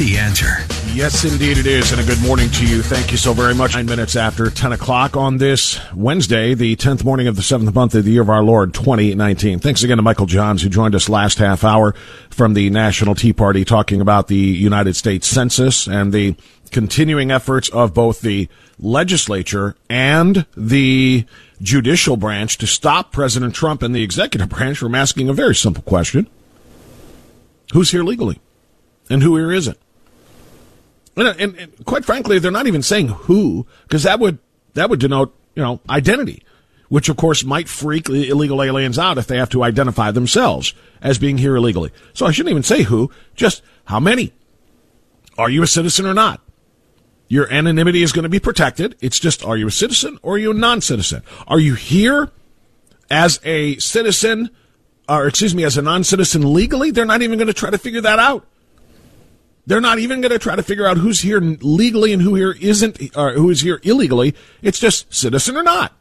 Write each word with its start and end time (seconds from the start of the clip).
The 0.00 0.16
answer. 0.16 0.64
Yes, 0.94 1.26
indeed 1.30 1.58
it 1.58 1.66
is. 1.66 1.92
And 1.92 2.00
a 2.00 2.04
good 2.04 2.22
morning 2.22 2.48
to 2.52 2.66
you. 2.66 2.80
Thank 2.80 3.12
you 3.12 3.18
so 3.18 3.34
very 3.34 3.54
much. 3.54 3.74
Nine 3.74 3.84
minutes 3.84 4.16
after 4.16 4.48
10 4.48 4.72
o'clock 4.72 5.14
on 5.14 5.36
this 5.36 5.78
Wednesday, 5.94 6.54
the 6.54 6.74
10th 6.76 7.04
morning 7.04 7.26
of 7.26 7.36
the 7.36 7.42
seventh 7.42 7.74
month 7.74 7.94
of 7.94 8.06
the 8.06 8.12
year 8.12 8.22
of 8.22 8.30
our 8.30 8.42
Lord 8.42 8.72
2019. 8.72 9.58
Thanks 9.58 9.82
again 9.82 9.98
to 9.98 10.02
Michael 10.02 10.24
Johns, 10.24 10.62
who 10.62 10.70
joined 10.70 10.94
us 10.94 11.10
last 11.10 11.36
half 11.36 11.64
hour 11.64 11.94
from 12.30 12.54
the 12.54 12.70
National 12.70 13.14
Tea 13.14 13.34
Party 13.34 13.62
talking 13.62 14.00
about 14.00 14.28
the 14.28 14.36
United 14.36 14.96
States 14.96 15.26
Census 15.26 15.86
and 15.86 16.14
the 16.14 16.34
continuing 16.70 17.30
efforts 17.30 17.68
of 17.68 17.92
both 17.92 18.22
the 18.22 18.48
legislature 18.78 19.76
and 19.90 20.46
the 20.56 21.26
judicial 21.60 22.16
branch 22.16 22.56
to 22.56 22.66
stop 22.66 23.12
President 23.12 23.54
Trump 23.54 23.82
and 23.82 23.94
the 23.94 24.02
executive 24.02 24.48
branch 24.48 24.78
from 24.78 24.94
asking 24.94 25.28
a 25.28 25.34
very 25.34 25.54
simple 25.54 25.82
question. 25.82 26.26
Who's 27.74 27.90
here 27.90 28.02
legally? 28.02 28.40
And 29.10 29.22
who 29.22 29.36
here 29.36 29.52
isn't? 29.52 29.76
And, 31.20 31.40
and, 31.40 31.56
and 31.56 31.84
quite 31.84 32.04
frankly, 32.04 32.38
they're 32.38 32.50
not 32.50 32.66
even 32.66 32.82
saying 32.82 33.08
who, 33.08 33.66
because 33.82 34.04
that 34.04 34.18
would 34.20 34.38
that 34.74 34.88
would 34.88 35.00
denote 35.00 35.36
you 35.54 35.62
know 35.62 35.80
identity, 35.88 36.42
which 36.88 37.08
of 37.08 37.16
course 37.16 37.44
might 37.44 37.68
freak 37.68 38.08
illegal 38.08 38.62
aliens 38.62 38.98
out 38.98 39.18
if 39.18 39.26
they 39.26 39.36
have 39.36 39.50
to 39.50 39.62
identify 39.62 40.10
themselves 40.10 40.74
as 41.02 41.18
being 41.18 41.38
here 41.38 41.56
illegally. 41.56 41.90
So 42.14 42.26
I 42.26 42.32
shouldn't 42.32 42.50
even 42.50 42.62
say 42.62 42.82
who, 42.82 43.10
just 43.34 43.62
how 43.84 44.00
many. 44.00 44.32
Are 45.36 45.50
you 45.50 45.62
a 45.62 45.66
citizen 45.66 46.06
or 46.06 46.14
not? 46.14 46.42
Your 47.28 47.50
anonymity 47.52 48.02
is 48.02 48.12
going 48.12 48.24
to 48.24 48.28
be 48.28 48.40
protected. 48.40 48.96
It's 49.00 49.20
just 49.20 49.44
are 49.44 49.56
you 49.56 49.68
a 49.68 49.70
citizen 49.70 50.18
or 50.22 50.34
are 50.34 50.38
you 50.38 50.50
a 50.50 50.54
non-citizen? 50.54 51.22
Are 51.46 51.60
you 51.60 51.74
here 51.74 52.30
as 53.10 53.40
a 53.44 53.78
citizen, 53.78 54.50
or 55.08 55.26
excuse 55.26 55.54
me, 55.54 55.64
as 55.64 55.76
a 55.76 55.82
non-citizen 55.82 56.52
legally? 56.52 56.90
They're 56.90 57.04
not 57.04 57.22
even 57.22 57.38
going 57.38 57.48
to 57.48 57.54
try 57.54 57.70
to 57.70 57.78
figure 57.78 58.00
that 58.00 58.18
out. 58.18 58.46
They're 59.70 59.80
not 59.80 60.00
even 60.00 60.20
going 60.20 60.32
to 60.32 60.38
try 60.40 60.56
to 60.56 60.64
figure 60.64 60.84
out 60.84 60.96
who's 60.96 61.20
here 61.20 61.38
legally 61.38 62.12
and 62.12 62.20
who 62.20 62.34
here 62.34 62.56
isn't, 62.60 63.16
or 63.16 63.34
who 63.34 63.50
is 63.50 63.60
here 63.60 63.78
illegally. 63.84 64.34
It's 64.62 64.80
just 64.80 65.14
citizen 65.14 65.56
or 65.56 65.62
not. 65.62 65.92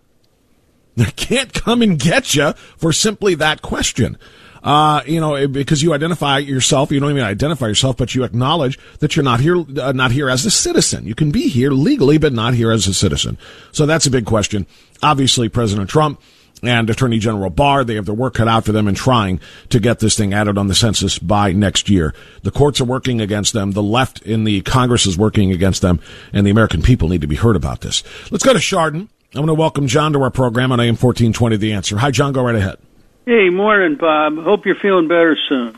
They 0.95 1.11
can't 1.11 1.53
come 1.53 1.83
and 1.83 1.99
get 1.99 2.33
you 2.33 2.53
for 2.77 2.91
simply 2.91 3.35
that 3.35 3.61
question. 3.61 4.17
Uh, 4.63 5.03
you 5.05 5.19
know, 5.19 5.47
because 5.47 5.83
you 5.83 5.93
identify 5.93 6.39
yourself, 6.39 6.91
you 6.91 6.99
don't 6.99 7.11
even 7.11 7.21
identify 7.21 7.67
yourself, 7.67 7.95
but 7.95 8.15
you 8.15 8.23
acknowledge 8.23 8.79
that 9.01 9.15
you're 9.15 9.23
not 9.23 9.39
here, 9.39 9.63
uh, 9.79 9.91
not 9.91 10.13
here 10.13 10.31
as 10.31 10.47
a 10.47 10.51
citizen. 10.51 11.05
You 11.05 11.13
can 11.13 11.29
be 11.29 11.47
here 11.47 11.69
legally, 11.69 12.17
but 12.17 12.33
not 12.33 12.55
here 12.55 12.71
as 12.71 12.87
a 12.87 12.93
citizen. 12.95 13.37
So 13.71 13.85
that's 13.85 14.07
a 14.07 14.11
big 14.11 14.25
question. 14.25 14.65
Obviously, 15.03 15.47
President 15.47 15.91
Trump 15.91 16.19
and 16.61 16.89
Attorney 16.89 17.19
General 17.19 17.49
Barr. 17.49 17.83
They 17.83 17.95
have 17.95 18.05
their 18.05 18.15
work 18.15 18.35
cut 18.35 18.47
out 18.47 18.65
for 18.65 18.71
them 18.71 18.87
in 18.87 18.95
trying 18.95 19.39
to 19.69 19.79
get 19.79 19.99
this 19.99 20.17
thing 20.17 20.33
added 20.33 20.57
on 20.57 20.67
the 20.67 20.75
census 20.75 21.19
by 21.19 21.51
next 21.51 21.89
year. 21.89 22.13
The 22.43 22.51
courts 22.51 22.81
are 22.81 22.85
working 22.85 23.21
against 23.21 23.53
them. 23.53 23.71
The 23.71 23.83
left 23.83 24.21
in 24.23 24.43
the 24.43 24.61
Congress 24.61 25.05
is 25.05 25.17
working 25.17 25.51
against 25.51 25.81
them, 25.81 25.99
and 26.33 26.45
the 26.45 26.51
American 26.51 26.81
people 26.81 27.09
need 27.09 27.21
to 27.21 27.27
be 27.27 27.35
heard 27.35 27.55
about 27.55 27.81
this. 27.81 28.03
Let's 28.31 28.43
go 28.43 28.53
to 28.53 28.59
Chardon. 28.59 29.09
I'm 29.33 29.45
going 29.45 29.47
to 29.47 29.53
welcome 29.53 29.87
John 29.87 30.13
to 30.13 30.23
our 30.23 30.31
program 30.31 30.71
on 30.71 30.79
AM 30.79 30.95
1420 30.95 31.57
The 31.57 31.73
Answer. 31.73 31.97
Hi, 31.97 32.09
John. 32.09 32.33
Go 32.33 32.43
right 32.43 32.55
ahead. 32.55 32.77
Hey, 33.25 33.49
morning, 33.49 33.95
Bob. 33.95 34.37
Hope 34.43 34.65
you're 34.65 34.75
feeling 34.75 35.07
better 35.07 35.37
soon. 35.47 35.77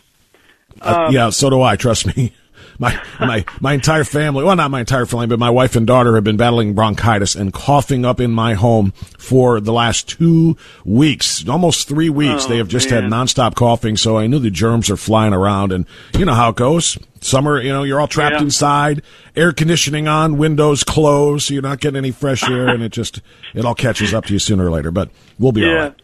Uh, 0.80 1.09
yeah, 1.12 1.30
so 1.31 1.50
do 1.50 1.62
I. 1.62 1.75
Trust 1.75 2.16
me. 2.16 2.34
My 2.81 3.02
my 3.19 3.46
my 3.62 3.74
entire 3.74 4.03
family 4.03 4.44
well 4.44 4.56
not 4.58 4.69
my 4.72 4.81
entire 4.81 5.06
family 5.06 5.28
but 5.28 5.40
my 5.40 5.50
wife 5.50 5.75
and 5.78 5.88
daughter 5.88 6.16
have 6.16 6.24
been 6.25 6.36
battling 6.36 6.74
bronchitis 6.74 7.36
and 7.36 7.53
coughing 7.53 8.03
up 8.03 8.19
in 8.19 8.31
my 8.31 8.56
home 8.56 8.92
for 9.18 9.62
the 9.62 9.72
last 9.72 10.09
two 10.09 10.58
weeks 10.84 11.47
almost 11.47 11.88
three 11.88 12.09
weeks 12.09 12.46
Oh, 12.46 12.50
they 12.50 12.58
have 12.58 12.68
just 12.68 12.90
man. 12.90 13.03
had 13.03 13.12
nonstop 13.12 13.56
coughing 13.56 13.96
so 13.96 14.18
i 14.18 14.28
knew 14.28 14.40
the 14.40 14.50
germs 14.52 14.90
are 14.90 14.97
flying 14.97 15.34
around 15.34 15.72
and 15.72 15.86
you 16.18 16.25
know 16.25 16.34
how 16.34 16.50
it 16.50 16.56
goes 16.56 16.97
summer 17.22 17.62
you 17.62 17.69
know 17.72 17.84
you're 17.84 18.02
all 18.02 18.08
trapped 18.08 18.36
Yeah. 18.38 18.42
inside 18.42 19.03
air 19.36 19.52
conditioning 19.53 20.08
on 20.08 20.38
windows 20.38 20.84
closed 20.84 21.46
so 21.48 21.53
you're 21.53 21.62
not 21.63 21.80
getting 21.80 21.98
any 21.98 22.12
fresh 22.12 22.44
air 22.50 22.68
and 22.68 22.81
it 22.84 22.92
just 22.92 23.22
it 23.53 23.63
all 23.63 23.75
catches 23.75 24.13
up 24.13 24.25
to 24.25 24.34
you 24.34 24.40
sooner 24.40 24.66
or 24.66 24.72
later 24.72 24.90
but 24.92 25.09
we'll 25.38 25.52
be 25.52 25.63
all 25.63 25.72
yeah. 25.72 25.78
right 25.84 25.96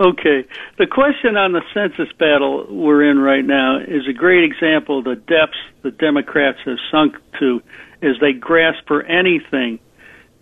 Okay. 0.00 0.46
The 0.78 0.86
question 0.86 1.36
on 1.36 1.52
the 1.52 1.62
census 1.74 2.12
battle 2.18 2.66
we're 2.70 3.10
in 3.10 3.18
right 3.18 3.44
now 3.44 3.78
is 3.80 4.06
a 4.08 4.12
great 4.12 4.44
example 4.44 5.00
of 5.00 5.04
the 5.04 5.16
depths 5.16 5.58
the 5.82 5.90
Democrats 5.90 6.58
have 6.64 6.78
sunk 6.90 7.16
to 7.40 7.60
as 8.00 8.14
they 8.20 8.32
grasp 8.32 8.86
for 8.86 9.02
anything 9.02 9.80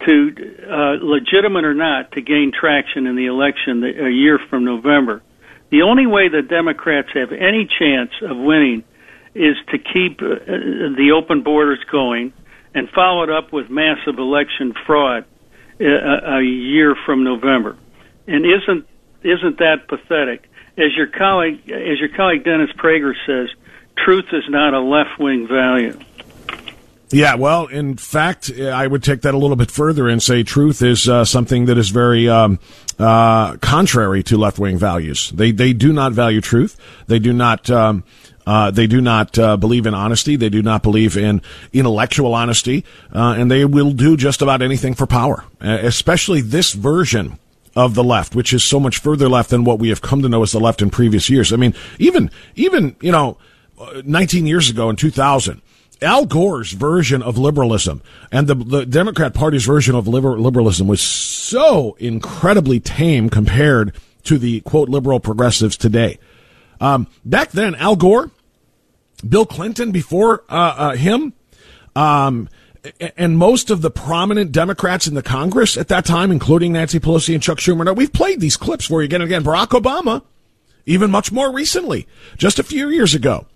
to, 0.05 0.33
uh, 0.69 0.99
legitimate 1.03 1.65
or 1.65 1.73
not, 1.73 2.13
to 2.13 2.21
gain 2.21 2.53
traction 2.53 3.07
in 3.07 3.17
the 3.17 3.27
election 3.27 3.83
a 3.83 4.11
year 4.11 4.39
from 4.51 4.65
November. 4.65 5.23
The 5.71 5.83
only 5.83 6.07
way 6.07 6.29
the 6.29 6.43
Democrats 6.43 7.09
have 7.15 7.33
any 7.33 7.67
chance 7.67 8.11
of 8.21 8.37
winning 8.37 8.85
is 9.35 9.57
to 9.71 9.79
keep 9.79 10.21
uh, 10.21 10.37
the 10.97 11.13
open 11.17 11.43
borders 11.43 11.83
going 11.91 12.35
and 12.75 12.91
follow 12.91 13.23
it 13.23 13.31
up 13.31 13.55
with 13.55 13.71
massive 13.71 14.19
election 14.19 14.75
fraud 14.87 15.25
uh, 15.81 15.85
a, 15.85 16.39
a 16.39 16.43
year 16.43 16.95
from 17.07 17.25
November. 17.25 17.79
And 18.27 18.45
isn't 18.45 18.87
isn't 19.27 19.59
that 19.59 19.89
pathetic? 19.89 20.49
As 20.79 20.95
your 20.97 21.07
colleague, 21.07 21.71
as 21.71 21.99
your 21.99 22.11
colleague 22.17 22.45
Dennis 22.45 22.71
Prager 22.73 23.15
says, 23.27 23.49
truth 23.97 24.27
is 24.33 24.45
not 24.49 24.75
a 24.75 24.81
left 24.81 25.19
wing 25.19 25.49
value. 25.49 25.99
Yeah, 27.11 27.37
well, 27.37 27.67
in 27.67 27.97
fact, 27.97 28.51
I 28.51 28.87
would 28.87 29.03
take 29.03 29.23
that 29.23 29.33
a 29.33 29.39
little 29.39 29.57
bit 29.57 29.71
further 29.71 30.09
and 30.09 30.21
say 30.21 30.43
truth 30.43 30.83
is 30.83 31.09
uh, 31.09 31.25
something 31.25 31.67
that 31.67 31.79
is 31.79 31.91
very 31.91 32.29
um, 32.29 32.59
uh, 32.99 33.57
contrary 33.59 34.25
to 34.25 34.37
left 34.37 34.59
wing 34.59 34.77
values. 34.77 35.31
They 35.31 35.53
they 35.53 35.73
do 35.73 35.93
not 35.93 36.13
value 36.13 36.41
truth. 36.41 36.77
They 37.07 37.19
do 37.19 37.33
not. 37.33 37.71
Um, 37.71 38.05
uh, 38.45 38.71
they 38.71 38.87
do 38.87 39.01
not 39.01 39.37
uh, 39.39 39.57
believe 39.57 39.87
in 39.87 39.95
honesty. 39.95 40.37
They 40.37 40.49
do 40.49 40.63
not 40.63 40.83
believe 40.85 41.17
in 41.17 41.43
intellectual 41.73 42.33
honesty, 42.33 42.85
uh, 43.13 43.35
and 43.37 43.51
they 43.51 43.65
will 43.65 43.91
do 43.91 44.17
just 44.17 44.41
about 44.41 44.63
anything 44.63 44.95
for 44.95 45.05
power. 45.05 45.45
Especially 45.61 46.43
this 46.43 46.73
version 46.73 47.41
of 47.77 47.95
the 47.95 48.03
left, 48.03 48.35
which 48.35 48.53
is 48.53 48.65
so 48.65 48.81
much 48.81 48.99
further 48.99 49.29
left 49.29 49.51
than 49.51 49.63
what 49.63 49.79
we 49.79 49.91
have 49.91 50.01
come 50.01 50.23
to 50.23 50.29
know 50.29 50.43
as 50.43 50.53
the 50.53 50.59
left 50.59 50.81
in 50.81 50.91
previous 50.91 51.29
years. 51.29 51.53
I 51.53 51.57
mean, 51.57 51.75
even, 51.99 52.31
even, 52.55 52.97
you 53.01 53.13
know, 53.13 53.37
19 54.05 54.47
years 54.47 54.71
ago 54.71 54.89
in 54.89 54.97
2000, 54.97 55.61
Al 56.03 56.27
Gore's 56.27 56.73
version 56.73 57.23
of 57.23 57.39
liberalism 57.39 58.03
and 58.33 58.47
the, 58.47 58.55
the 58.55 58.87
Democrat 58.87 59.35
Party's 59.35 59.65
version 59.65 59.95
of 59.95 60.09
liber, 60.09 60.39
liberalism 60.39 60.87
was 60.87 61.01
so 61.01 61.97
incredibly 61.99 62.81
tame 62.81 63.31
compared 63.31 63.95
to 64.25 64.39
the 64.39 64.61
quote 64.63 64.89
liberal 64.89 65.21
progressives 65.21 65.77
today. 65.77 66.19
Um, 66.81 67.07
back 67.25 67.53
then, 67.53 67.75
Al 67.77 67.97
Gore, 67.97 68.31
Bill 69.27 69.47
Clinton 69.47 69.93
before 69.93 70.45
uh, 70.49 70.75
uh, 70.77 70.97
him, 70.97 71.33
um, 71.95 72.49
and 73.17 73.39
most 73.39 73.71
of 73.71 73.83
the 73.83 73.91
prominent 73.91 74.53
Democrats 74.53 75.07
in 75.07 75.15
the 75.15 75.23
Congress 75.23 75.77
at 75.77 75.89
that 75.89 76.05
time, 76.05 76.31
including 76.31 76.73
Nancy 76.73 77.01
Pelosi 77.01 77.35
and 77.35 77.43
Chuck 77.43 77.59
Schumer. 77.59 77.85
Now, 77.85 77.93
we've 77.93 78.13
played 78.13 78.41
these 78.41 78.57
clips 78.57 78.87
for 78.87 79.03
you 79.03 79.07
again 79.07 79.23
and 79.23 79.31
again. 79.31 79.45
Barack 79.45 79.69
Obama, 79.69 80.23
even 80.85 81.11
much 81.11 81.33
more 81.33 81.53
recently, 81.53 82.07
just 82.37 82.59
a 82.59 82.63
few 82.63 82.89
years 82.89 83.15
ago. 83.15 83.47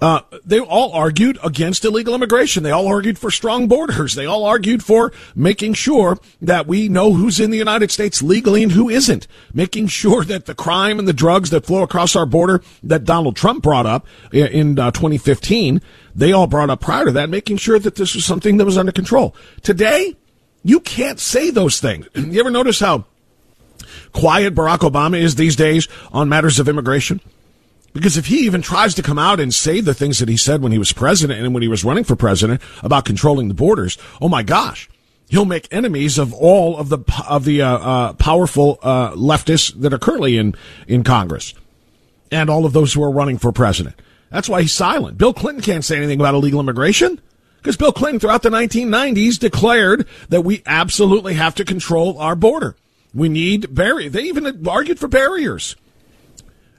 Uh, 0.00 0.20
they 0.46 0.58
all 0.58 0.92
argued 0.92 1.38
against 1.44 1.84
illegal 1.84 2.14
immigration. 2.14 2.62
They 2.62 2.70
all 2.70 2.86
argued 2.86 3.18
for 3.18 3.30
strong 3.30 3.68
borders. 3.68 4.14
They 4.14 4.24
all 4.24 4.44
argued 4.44 4.82
for 4.82 5.12
making 5.34 5.74
sure 5.74 6.18
that 6.40 6.66
we 6.66 6.88
know 6.88 7.12
who's 7.12 7.38
in 7.38 7.50
the 7.50 7.58
United 7.58 7.90
States 7.90 8.22
legally 8.22 8.62
and 8.62 8.72
who 8.72 8.88
isn't. 8.88 9.26
Making 9.52 9.88
sure 9.88 10.24
that 10.24 10.46
the 10.46 10.54
crime 10.54 10.98
and 10.98 11.06
the 11.06 11.12
drugs 11.12 11.50
that 11.50 11.66
flow 11.66 11.82
across 11.82 12.16
our 12.16 12.24
border 12.24 12.62
that 12.82 13.04
Donald 13.04 13.36
Trump 13.36 13.62
brought 13.62 13.84
up 13.84 14.06
in 14.32 14.78
uh, 14.78 14.90
2015, 14.90 15.82
they 16.14 16.32
all 16.32 16.46
brought 16.46 16.70
up 16.70 16.80
prior 16.80 17.04
to 17.06 17.12
that, 17.12 17.30
making 17.30 17.56
sure 17.56 17.78
that 17.78 17.94
this 17.94 18.14
was 18.14 18.24
something 18.24 18.56
that 18.56 18.64
was 18.64 18.78
under 18.78 18.92
control. 18.92 19.34
Today, 19.62 20.16
you 20.62 20.80
can't 20.80 21.20
say 21.20 21.50
those 21.50 21.80
things. 21.80 22.08
You 22.14 22.40
ever 22.40 22.50
notice 22.50 22.80
how 22.80 23.04
quiet 24.12 24.54
Barack 24.54 24.78
Obama 24.78 25.18
is 25.18 25.34
these 25.34 25.56
days 25.56 25.88
on 26.12 26.28
matters 26.28 26.58
of 26.58 26.68
immigration? 26.68 27.20
Because 27.92 28.16
if 28.16 28.26
he 28.26 28.40
even 28.40 28.62
tries 28.62 28.94
to 28.94 29.02
come 29.02 29.18
out 29.18 29.40
and 29.40 29.52
say 29.52 29.80
the 29.80 29.94
things 29.94 30.20
that 30.20 30.28
he 30.28 30.36
said 30.36 30.62
when 30.62 30.70
he 30.70 30.78
was 30.78 30.92
president 30.92 31.40
and 31.40 31.52
when 31.52 31.62
he 31.62 31.68
was 31.68 31.84
running 31.84 32.04
for 32.04 32.14
president 32.14 32.60
about 32.82 33.04
controlling 33.04 33.48
the 33.48 33.54
borders, 33.54 33.98
oh 34.20 34.28
my 34.28 34.44
gosh, 34.44 34.88
he'll 35.28 35.44
make 35.44 35.66
enemies 35.72 36.16
of 36.16 36.32
all 36.32 36.76
of 36.76 36.88
the 36.88 36.98
of 37.28 37.44
the 37.44 37.62
uh, 37.62 37.78
uh, 37.78 38.12
powerful 38.14 38.78
uh, 38.82 39.10
leftists 39.12 39.72
that 39.80 39.92
are 39.92 39.98
currently 39.98 40.36
in 40.36 40.54
in 40.86 41.02
Congress, 41.02 41.52
and 42.30 42.48
all 42.48 42.64
of 42.64 42.72
those 42.72 42.92
who 42.92 43.02
are 43.02 43.10
running 43.10 43.38
for 43.38 43.50
president. 43.50 43.96
That's 44.30 44.48
why 44.48 44.62
he's 44.62 44.72
silent. 44.72 45.18
Bill 45.18 45.34
Clinton 45.34 45.62
can't 45.62 45.84
say 45.84 45.96
anything 45.96 46.20
about 46.20 46.34
illegal 46.34 46.60
immigration 46.60 47.20
because 47.58 47.76
Bill 47.76 47.92
Clinton, 47.92 48.20
throughout 48.20 48.42
the 48.42 48.50
1990s, 48.50 49.38
declared 49.38 50.06
that 50.28 50.42
we 50.42 50.62
absolutely 50.66 51.34
have 51.34 51.54
to 51.56 51.64
control 51.64 52.18
our 52.18 52.36
border. 52.36 52.76
We 53.12 53.28
need 53.28 53.74
barriers. 53.74 54.12
They 54.12 54.22
even 54.22 54.66
argued 54.68 54.98
for 54.98 55.08
barriers. 55.08 55.76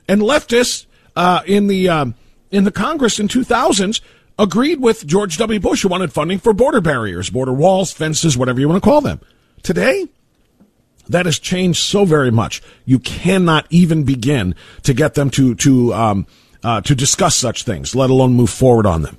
And 0.07 0.21
leftists 0.21 0.85
uh, 1.15 1.41
in 1.45 1.67
the 1.67 1.89
um, 1.89 2.15
in 2.51 2.63
the 2.63 2.71
Congress 2.71 3.19
in 3.19 3.27
2000s 3.27 4.01
agreed 4.39 4.81
with 4.81 5.05
George 5.05 5.37
W. 5.37 5.59
Bush, 5.59 5.83
who 5.83 5.89
wanted 5.89 6.11
funding 6.11 6.39
for 6.39 6.53
border 6.53 6.81
barriers, 6.81 7.29
border 7.29 7.53
walls, 7.53 7.91
fences, 7.91 8.37
whatever 8.37 8.59
you 8.59 8.67
want 8.67 8.81
to 8.81 8.89
call 8.89 9.01
them. 9.01 9.19
Today, 9.61 10.07
that 11.07 11.25
has 11.25 11.37
changed 11.37 11.83
so 11.83 12.05
very 12.05 12.31
much. 12.31 12.61
You 12.85 12.99
cannot 12.99 13.67
even 13.69 14.03
begin 14.03 14.55
to 14.83 14.93
get 14.93 15.13
them 15.13 15.29
to 15.31 15.55
to 15.55 15.93
um, 15.93 16.27
uh, 16.63 16.81
to 16.81 16.95
discuss 16.95 17.35
such 17.35 17.63
things, 17.63 17.95
let 17.95 18.09
alone 18.09 18.33
move 18.33 18.49
forward 18.49 18.85
on 18.85 19.01
them. 19.01 19.17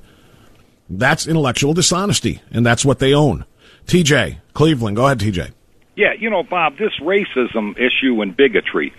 That's 0.89 1.27
intellectual 1.27 1.75
dishonesty, 1.75 2.43
and 2.51 2.65
that's 2.65 2.85
what 2.85 2.99
they 2.99 3.15
own. 3.15 3.45
TJ 3.87 4.39
Cleveland, 4.53 4.97
go 4.97 5.07
ahead, 5.07 5.19
TJ. 5.19 5.53
Yeah, 5.97 6.13
you 6.19 6.31
know, 6.31 6.43
Bob, 6.43 6.79
this 6.79 6.93
racism 7.01 7.77
issue 7.79 8.23
and 8.23 8.37
bigotry 8.37 8.93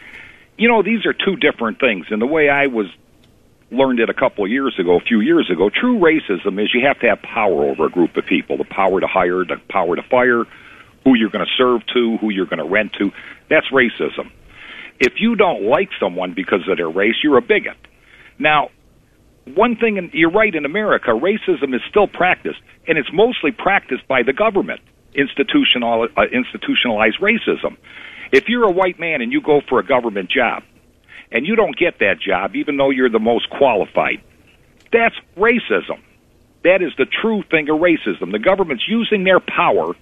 you 0.58 0.68
know, 0.68 0.84
these 0.84 1.06
are 1.06 1.14
two 1.14 1.36
different 1.36 1.80
things. 1.80 2.08
And 2.10 2.22
the 2.22 2.28
way 2.28 2.50
I 2.50 2.68
was 2.68 2.88
learned 3.72 4.00
it 4.00 4.10
a 4.10 4.14
couple 4.14 4.46
of 4.46 4.52
years 4.52 4.78
ago, 4.80 4.98
a 4.98 5.00
few 5.00 5.20
years 5.20 5.50
ago, 5.50 5.70
true 5.70 6.00
racism 6.00 6.62
is 6.64 6.70
you 6.74 6.86
have 6.86 7.00
to 7.00 7.08
have 7.10 7.22
power 7.22 7.66
over 7.66 7.86
a 7.86 7.90
group 7.90 8.16
of 8.18 8.26
people, 8.26 8.58
the 8.58 8.66
power 8.66 9.00
to 9.00 9.08
hire, 9.08 9.44
the 9.44 9.58
power 9.70 9.96
to 9.96 10.04
fire, 10.04 10.46
who 11.04 11.16
you're 11.16 11.32
going 11.32 11.46
to 11.46 11.52
serve 11.58 11.82
to, 11.94 12.18
who 12.18 12.30
you're 12.30 12.46
going 12.46 12.60
to 12.60 12.70
rent 12.70 12.94
to. 13.00 13.12
That's 13.50 13.68
racism. 13.72 14.32
If 15.00 15.14
you 15.18 15.36
don't 15.36 15.64
like 15.64 15.90
someone 16.00 16.34
because 16.34 16.68
of 16.70 16.78
their 16.78 16.90
race, 16.90 17.16
you're 17.24 17.38
a 17.38 17.42
bigot. 17.42 17.78
Now, 18.40 18.70
one 19.46 19.76
thing, 19.76 19.98
and 19.98 20.12
you're 20.14 20.32
right, 20.32 20.54
in 20.54 20.66
America, 20.66 21.10
racism 21.10 21.76
is 21.76 21.82
still 21.90 22.08
practiced, 22.08 22.60
and 22.88 22.98
it's 22.98 23.12
mostly 23.12 23.52
practiced 23.52 24.08
by 24.08 24.24
the 24.24 24.34
government, 24.34 24.82
institutional, 25.14 26.08
uh, 26.16 26.24
institutionalized 26.32 27.20
racism. 27.20 27.78
If 28.32 28.48
you're 28.48 28.64
a 28.64 28.72
white 28.72 29.00
man 29.00 29.22
and 29.22 29.32
you 29.32 29.42
go 29.42 29.62
for 29.68 29.80
a 29.80 29.86
government 29.86 30.32
job 30.32 30.64
and 31.32 31.46
you 31.46 31.56
don't 31.56 31.78
get 31.78 32.00
that 32.00 32.20
job, 32.20 32.56
even 32.56 32.78
though 32.78 32.90
you're 32.90 33.10
the 33.10 33.20
most 33.20 33.50
qualified, 33.50 34.22
that's 34.92 35.16
racism. 35.38 36.00
That 36.64 36.82
is 36.82 36.94
the 36.98 37.06
true 37.06 37.44
thing 37.52 37.70
of 37.70 37.80
racism. 37.80 38.32
The 38.32 38.40
government's 38.40 38.86
using 38.88 39.24
their 39.24 39.40
power 39.40 39.94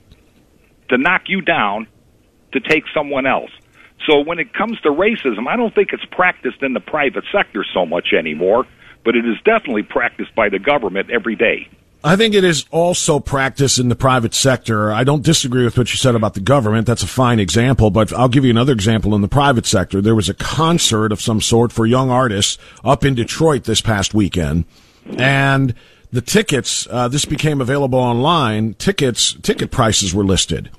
to 0.89 0.97
knock 0.97 1.23
you 1.27 1.41
down 1.41 1.87
to 2.53 2.59
take 2.59 2.83
someone 2.93 3.25
else. 3.25 3.51
So 4.05 4.19
when 4.19 4.39
it 4.39 4.53
comes 4.53 4.79
to 4.81 4.89
racism, 4.89 5.47
I 5.47 5.55
don't 5.55 5.73
think 5.73 5.93
it's 5.93 6.05
practiced 6.05 6.63
in 6.63 6.73
the 6.73 6.79
private 6.79 7.23
sector 7.31 7.63
so 7.73 7.85
much 7.85 8.13
anymore, 8.17 8.65
but 9.03 9.15
it 9.15 9.25
is 9.25 9.37
definitely 9.43 9.83
practiced 9.83 10.33
by 10.35 10.49
the 10.49 10.59
government 10.59 11.09
every 11.11 11.35
day. 11.35 11.67
I 12.03 12.15
think 12.15 12.33
it 12.33 12.43
is 12.43 12.65
also 12.71 13.19
practiced 13.19 13.77
in 13.77 13.89
the 13.89 13.95
private 13.95 14.33
sector. 14.33 14.91
I 14.91 15.03
don't 15.03 15.23
disagree 15.23 15.63
with 15.63 15.77
what 15.77 15.91
you 15.91 15.97
said 15.97 16.15
about 16.15 16.33
the 16.33 16.39
government. 16.39 16.87
That's 16.87 17.03
a 17.03 17.07
fine 17.07 17.39
example, 17.39 17.91
but 17.91 18.11
I'll 18.11 18.27
give 18.27 18.43
you 18.43 18.49
another 18.49 18.73
example 18.73 19.13
in 19.13 19.21
the 19.21 19.27
private 19.27 19.67
sector. 19.67 20.01
There 20.01 20.15
was 20.15 20.27
a 20.27 20.33
concert 20.33 21.11
of 21.11 21.21
some 21.21 21.41
sort 21.41 21.71
for 21.71 21.85
young 21.85 22.09
artists 22.09 22.57
up 22.83 23.05
in 23.05 23.13
Detroit 23.13 23.65
this 23.65 23.81
past 23.81 24.15
weekend, 24.15 24.65
and 25.15 25.75
the 26.11 26.21
tickets, 26.21 26.87
uh, 26.89 27.07
this 27.07 27.25
became 27.25 27.61
available 27.61 27.99
online. 27.99 28.73
Tickets, 28.73 29.33
ticket 29.43 29.69
prices 29.69 30.11
were 30.11 30.25
listed, 30.25 30.71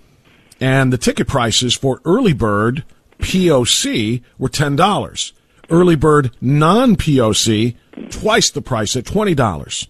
and 0.60 0.92
the 0.92 0.98
ticket 0.98 1.28
prices 1.28 1.76
for 1.76 2.00
early 2.04 2.32
bird 2.32 2.82
POC 3.22 4.22
were 4.38 4.48
ten 4.48 4.76
dollars. 4.76 5.32
Early 5.70 5.96
bird 5.96 6.32
non 6.40 6.96
POC 6.96 7.76
twice 8.10 8.50
the 8.50 8.62
price 8.62 8.96
at 8.96 9.06
twenty 9.06 9.34
dollars. 9.34 9.88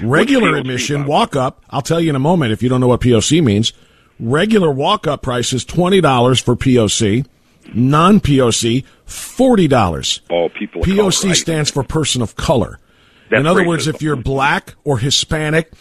Regular 0.00 0.56
admission, 0.56 1.06
walk 1.06 1.36
up. 1.36 1.62
I'll 1.70 1.82
tell 1.82 2.00
you 2.00 2.10
in 2.10 2.16
a 2.16 2.20
moment 2.20 2.52
if 2.52 2.62
you 2.62 2.68
don't 2.68 2.80
know 2.80 2.88
what 2.88 3.00
POC 3.00 3.42
means. 3.42 3.72
Regular 4.18 4.70
walk 4.70 5.06
up 5.06 5.22
price 5.22 5.52
is 5.52 5.64
$20 5.64 6.42
for 6.42 6.56
POC. 6.56 7.26
Non 7.74 8.20
POC, 8.20 8.84
$40. 9.06 10.20
Oh, 10.30 10.48
people. 10.48 10.82
POC 10.82 11.28
right? 11.28 11.36
stands 11.36 11.70
for 11.70 11.82
person 11.84 12.22
of 12.22 12.34
color. 12.34 12.78
That's 13.30 13.40
in 13.40 13.46
other 13.46 13.62
racism. 13.62 13.66
words, 13.68 13.86
if 13.86 14.02
you're 14.02 14.16
black 14.16 14.74
or 14.84 14.98
Hispanic, 14.98 15.72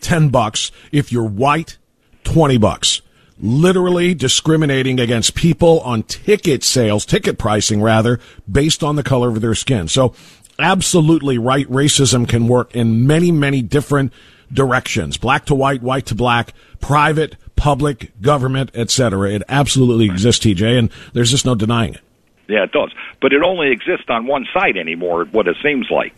10 0.00 0.28
bucks. 0.28 0.70
If 0.92 1.12
you're 1.12 1.24
white, 1.24 1.78
20 2.24 2.58
bucks. 2.58 3.02
Literally 3.42 4.14
discriminating 4.14 5.00
against 5.00 5.34
people 5.34 5.80
on 5.80 6.02
ticket 6.02 6.62
sales, 6.62 7.06
ticket 7.06 7.38
pricing 7.38 7.80
rather, 7.80 8.20
based 8.50 8.82
on 8.82 8.96
the 8.96 9.02
color 9.02 9.28
of 9.28 9.40
their 9.40 9.54
skin. 9.54 9.88
So 9.88 10.14
absolutely 10.58 11.38
right. 11.38 11.68
Racism 11.68 12.28
can 12.28 12.48
work 12.48 12.74
in 12.74 13.06
many, 13.06 13.32
many 13.32 13.62
different 13.62 14.12
directions. 14.52 15.16
Black 15.16 15.46
to 15.46 15.54
white, 15.54 15.82
white 15.82 16.06
to 16.06 16.14
black, 16.14 16.52
private, 16.80 17.36
public, 17.56 18.12
government, 18.20 18.70
etc. 18.74 19.30
It 19.30 19.42
absolutely 19.48 20.06
exists, 20.06 20.44
TJ, 20.44 20.78
and 20.78 20.90
there's 21.12 21.30
just 21.30 21.46
no 21.46 21.54
denying 21.54 21.94
it. 21.94 22.00
Yeah, 22.48 22.64
it 22.64 22.72
does. 22.72 22.90
But 23.20 23.32
it 23.32 23.42
only 23.42 23.70
exists 23.70 24.06
on 24.08 24.26
one 24.26 24.46
side 24.52 24.76
anymore, 24.76 25.24
what 25.26 25.46
it 25.46 25.56
seems 25.62 25.88
like. 25.90 26.14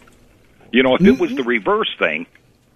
You 0.72 0.82
know, 0.82 0.94
if 0.94 1.02
it 1.02 1.04
mm-hmm. 1.04 1.20
was 1.20 1.34
the 1.34 1.42
reverse 1.42 1.94
thing, 1.98 2.26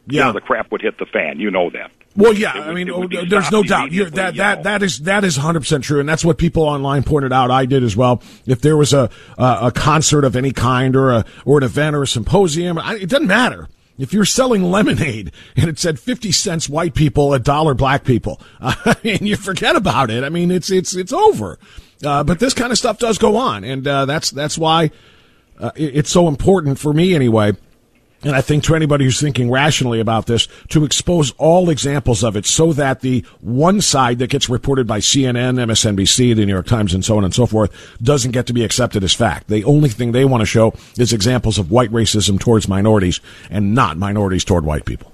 you 0.07 0.19
Yeah. 0.19 0.27
know, 0.27 0.33
the 0.33 0.41
crap 0.41 0.71
would 0.73 0.83
hit 0.83 0.99
the 0.99 1.07
fan. 1.07 1.39
You 1.41 1.51
know 1.51 1.71
that. 1.71 1.91
Well, 2.17 2.33
yeah, 2.33 2.55
would- 2.59 2.69
I 2.69 2.73
mean, 2.75 3.09
be 3.09 3.27
there's 3.27 3.51
no 3.53 3.63
doubt. 3.63 3.91
That 3.91 3.93
you 3.93 4.09
that 4.11 4.35
know. 4.37 4.63
that 4.63 4.83
is 4.83 5.01
that 5.01 5.23
is 5.25 5.37
100 5.37 5.61
percent 5.61 5.85
true, 5.85 6.01
and 6.01 6.09
that's 6.09 6.25
what 6.25 6.39
people 6.39 6.63
online 6.63 7.03
pointed 7.03 7.33
out. 7.33 7.51
I 7.51 7.67
did 7.67 7.83
as 7.83 7.95
well. 7.97 8.23
If 8.47 8.63
there 8.63 8.77
was 8.77 8.93
a 8.95 9.11
a, 9.37 9.59
a 9.65 9.73
concert 9.73 10.25
of 10.25 10.35
any 10.37 10.53
kind, 10.53 10.97
or 10.97 11.11
a 11.11 11.25
or 11.45 11.59
an 11.59 11.65
event, 11.65 11.95
or 11.95 12.03
a 12.03 12.07
symposium, 12.07 12.79
I, 12.79 12.95
it 12.95 13.09
doesn't 13.11 13.27
matter. 13.27 13.69
If 13.99 14.13
you're 14.13 14.25
selling 14.27 14.63
lemonade 14.63 15.33
and 15.57 15.71
it 15.71 15.79
said 15.79 15.99
50 15.99 16.31
cents 16.31 16.69
white 16.69 16.95
people, 16.95 17.33
a 17.33 17.39
dollar 17.39 17.73
black 17.73 18.05
people, 18.05 18.41
I 18.61 18.95
mean, 19.03 19.19
you 19.23 19.37
forget 19.37 19.75
about 19.75 20.11
it. 20.11 20.23
I 20.25 20.29
mean, 20.31 20.51
it's 20.51 20.71
it's 20.71 20.95
it's 20.95 21.13
over. 21.13 21.59
Uh, 22.05 22.23
but 22.25 22.39
this 22.39 22.53
kind 22.55 22.73
of 22.73 22.79
stuff 22.79 22.99
does 22.99 23.17
go 23.19 23.37
on, 23.37 23.63
and 23.65 23.87
uh, 23.89 24.05
that's 24.07 24.31
that's 24.31 24.57
why 24.59 24.91
uh, 25.59 25.71
it's 25.77 26.11
so 26.11 26.29
important 26.29 26.79
for 26.79 26.93
me 26.95 27.15
anyway. 27.15 27.53
And 28.27 28.35
I 28.35 28.41
think 28.41 28.65
to 28.65 28.75
anybody 28.75 29.05
who's 29.05 29.21
thinking 29.21 29.53
rationally 29.53 30.01
about 30.01 30.27
this, 30.27 30.49
to 30.71 30.85
expose 30.85 31.31
all 31.39 31.71
examples 31.71 32.25
of 32.25 32.35
it 32.35 32.45
so 32.45 32.73
that 32.73 33.01
the 33.01 33.25
one 33.41 33.81
side 33.81 34.19
that 34.19 34.31
gets 34.31 34.49
reported 34.49 34.85
by 34.85 34.99
CNN, 34.99 35.65
MSNBC, 35.65 36.35
the 36.35 36.45
New 36.45 36.53
York 36.53 36.67
Times, 36.67 36.93
and 36.93 37.05
so 37.05 37.17
on 37.19 37.25
and 37.25 37.33
so 37.33 37.47
forth 37.47 37.71
doesn't 38.03 38.33
get 38.33 38.47
to 38.47 38.53
be 38.53 38.65
accepted 38.65 39.05
as 39.05 39.15
fact. 39.15 39.47
The 39.47 39.63
only 39.63 39.91
thing 39.91 40.11
they 40.11 40.25
want 40.25 40.41
to 40.41 40.47
show 40.47 40.75
is 40.99 41.13
examples 41.13 41.57
of 41.57 41.71
white 41.71 41.93
racism 41.93 42.41
towards 42.41 42.67
minorities 42.67 43.21
and 43.49 43.77
not 43.77 43.97
minorities 43.97 44.45
toward 44.45 44.65
white 44.65 44.87
people. 44.87 45.13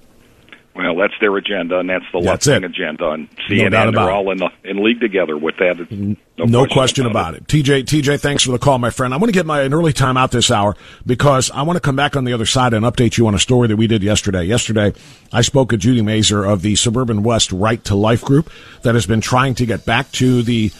Well, 0.74 0.96
that's 0.96 1.12
their 1.20 1.36
agenda, 1.36 1.80
and 1.80 1.90
that's 1.90 2.04
the 2.14 2.20
That's 2.22 2.46
it. 2.46 2.64
agenda. 2.64 3.10
And 3.10 3.28
No 3.28 3.44
CNN, 3.56 3.88
about 3.88 3.92
they're 3.92 4.10
all 4.10 4.30
in 4.30 4.38
the 4.38 4.48
in 4.64 4.82
league 4.82 5.00
together 5.00 5.36
with 5.36 5.56
that. 5.58 5.90
No, 5.90 6.16
No 6.46 6.66
question 6.66 7.04
about 7.04 7.34
it. 7.34 7.46
TJ, 7.46 7.84
TJ, 7.84 8.18
thanks 8.18 8.42
for 8.44 8.52
the 8.52 8.58
call, 8.58 8.78
my 8.78 8.88
friend. 8.88 9.12
I 9.12 9.18
want 9.18 9.26
to 9.28 9.32
get 9.32 9.44
my 9.44 9.60
an 9.62 9.74
early 9.74 9.92
time 9.92 10.16
out 10.16 10.30
this 10.30 10.50
hour 10.50 10.74
because 11.04 11.50
I 11.50 11.60
want 11.62 11.76
to 11.76 11.80
come 11.80 11.94
back 11.94 12.16
on 12.16 12.24
the 12.24 12.32
other 12.32 12.46
side 12.46 12.72
and 12.72 12.86
update 12.86 13.18
you 13.18 13.26
on 13.26 13.34
a 13.34 13.38
story 13.38 13.68
that 13.68 13.76
we 13.76 13.86
did 13.86 14.02
yesterday. 14.02 14.44
Yesterday, 14.44 14.94
I 15.30 15.42
spoke 15.42 15.72
with 15.72 15.80
Judy 15.80 16.00
Mazer 16.00 16.42
of 16.42 16.62
the 16.62 16.74
Suburban 16.74 17.22
West 17.22 17.52
Right 17.52 17.84
to 17.84 17.94
Life 17.94 18.22
group 18.24 18.50
that 18.80 18.94
has 18.94 19.04
been 19.04 19.20
trying 19.20 19.54
to 19.56 19.66
get 19.66 19.84
back 19.84 20.10
to 20.12 20.42
the 20.42 20.72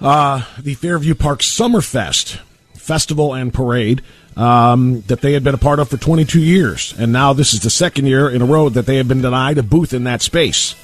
uh, 0.00 0.44
the 0.58 0.74
Fairview 0.74 1.14
Park 1.16 1.40
Summerfest 1.40 2.38
festival 2.76 3.34
and 3.34 3.52
parade 3.52 4.02
um, 4.36 5.02
that 5.02 5.20
they 5.20 5.32
had 5.32 5.44
been 5.44 5.54
a 5.54 5.58
part 5.58 5.78
of 5.78 5.88
for 5.88 5.96
22 5.96 6.40
years, 6.40 6.94
and 6.98 7.12
now 7.12 7.32
this 7.32 7.54
is 7.54 7.60
the 7.60 7.70
second 7.70 8.06
year 8.06 8.28
in 8.28 8.42
a 8.42 8.44
row 8.44 8.68
that 8.68 8.86
they 8.86 8.96
have 8.96 9.08
been 9.08 9.22
denied 9.22 9.58
a 9.58 9.62
booth 9.62 9.92
in 9.92 10.04
that 10.04 10.22
space. 10.22 10.74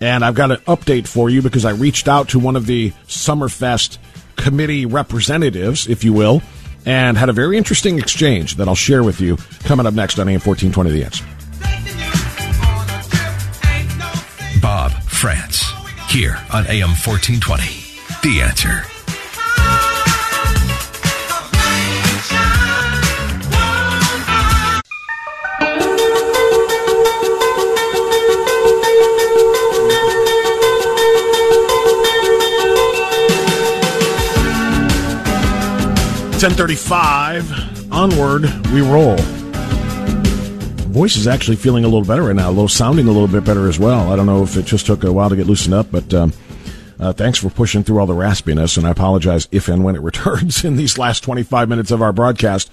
And 0.00 0.24
I've 0.24 0.34
got 0.34 0.50
an 0.50 0.58
update 0.66 1.06
for 1.06 1.30
you 1.30 1.42
because 1.42 1.64
I 1.64 1.70
reached 1.70 2.08
out 2.08 2.30
to 2.30 2.38
one 2.38 2.56
of 2.56 2.66
the 2.66 2.90
Summerfest 3.06 3.98
committee 4.36 4.84
representatives, 4.84 5.86
if 5.86 6.02
you 6.02 6.12
will, 6.12 6.42
and 6.84 7.16
had 7.16 7.28
a 7.28 7.32
very 7.32 7.56
interesting 7.56 7.98
exchange 7.98 8.56
that 8.56 8.66
I'll 8.66 8.74
share 8.74 9.04
with 9.04 9.20
you 9.20 9.36
coming 9.64 9.86
up 9.86 9.94
next 9.94 10.18
on 10.18 10.28
AM 10.28 10.40
1420 10.40 10.90
The 10.90 11.04
Answer. 11.04 11.24
Bob 14.60 14.92
Frantz 15.04 15.64
here 16.08 16.36
on 16.52 16.66
AM 16.66 16.90
1420. 16.90 17.82
The 18.22 18.42
answer. 18.42 18.91
Ten 36.42 36.50
thirty-five. 36.50 37.92
Onward 37.92 38.42
we 38.72 38.80
roll. 38.80 39.14
Voice 40.90 41.14
is 41.14 41.28
actually 41.28 41.54
feeling 41.54 41.84
a 41.84 41.86
little 41.86 42.04
better 42.04 42.24
right 42.24 42.34
now. 42.34 42.48
A 42.48 42.50
little 42.50 42.66
sounding 42.66 43.06
a 43.06 43.12
little 43.12 43.28
bit 43.28 43.44
better 43.44 43.68
as 43.68 43.78
well. 43.78 44.12
I 44.12 44.16
don't 44.16 44.26
know 44.26 44.42
if 44.42 44.56
it 44.56 44.64
just 44.64 44.84
took 44.84 45.04
a 45.04 45.12
while 45.12 45.30
to 45.30 45.36
get 45.36 45.46
loosened 45.46 45.72
up, 45.72 45.92
but 45.92 46.12
um, 46.12 46.32
uh, 46.98 47.12
thanks 47.12 47.38
for 47.38 47.48
pushing 47.48 47.84
through 47.84 48.00
all 48.00 48.06
the 48.06 48.14
raspiness. 48.14 48.76
And 48.76 48.88
I 48.88 48.90
apologize 48.90 49.46
if 49.52 49.68
and 49.68 49.84
when 49.84 49.94
it 49.94 50.00
returns 50.02 50.64
in 50.64 50.74
these 50.74 50.98
last 50.98 51.22
twenty-five 51.22 51.68
minutes 51.68 51.92
of 51.92 52.02
our 52.02 52.12
broadcast. 52.12 52.72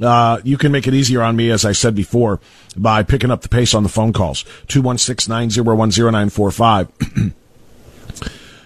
Uh, 0.00 0.40
you 0.42 0.56
can 0.56 0.72
make 0.72 0.88
it 0.88 0.94
easier 0.94 1.20
on 1.20 1.36
me, 1.36 1.50
as 1.50 1.66
I 1.66 1.72
said 1.72 1.94
before, 1.94 2.40
by 2.78 3.02
picking 3.02 3.30
up 3.30 3.42
the 3.42 3.50
pace 3.50 3.74
on 3.74 3.82
the 3.82 3.90
phone 3.90 4.14
calls. 4.14 4.42
216-901-0945. 4.68 7.34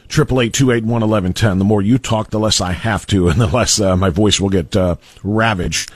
Triple 0.08 0.40
eight 0.40 0.52
two 0.52 0.70
eight 0.70 0.84
one 0.84 1.02
eleven 1.02 1.32
ten. 1.32 1.58
The 1.58 1.64
more 1.64 1.82
you 1.82 1.98
talk, 1.98 2.30
the 2.30 2.38
less 2.38 2.60
I 2.60 2.72
have 2.72 3.06
to, 3.08 3.28
and 3.28 3.40
the 3.40 3.46
less 3.46 3.80
uh, 3.80 3.96
my 3.96 4.10
voice 4.10 4.40
will 4.40 4.50
get 4.50 4.74
uh, 4.76 4.96
ravaged. 5.22 5.90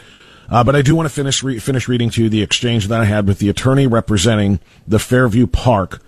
Uh, 0.49 0.65
but 0.65 0.75
I 0.75 0.83
do 0.83 0.97
want 0.97 1.09
to 1.09 1.15
finish 1.15 1.43
re- 1.43 1.59
finish 1.59 1.87
reading 1.87 2.11
to 2.11 2.25
you 2.25 2.29
the 2.29 2.43
exchange 2.43 2.89
that 2.89 3.01
I 3.01 3.05
had 3.05 3.27
with 3.27 3.39
the 3.39 3.49
attorney 3.49 3.87
representing 3.87 4.59
the 4.87 4.99
Fairview 4.99 5.47
Park 5.47 6.03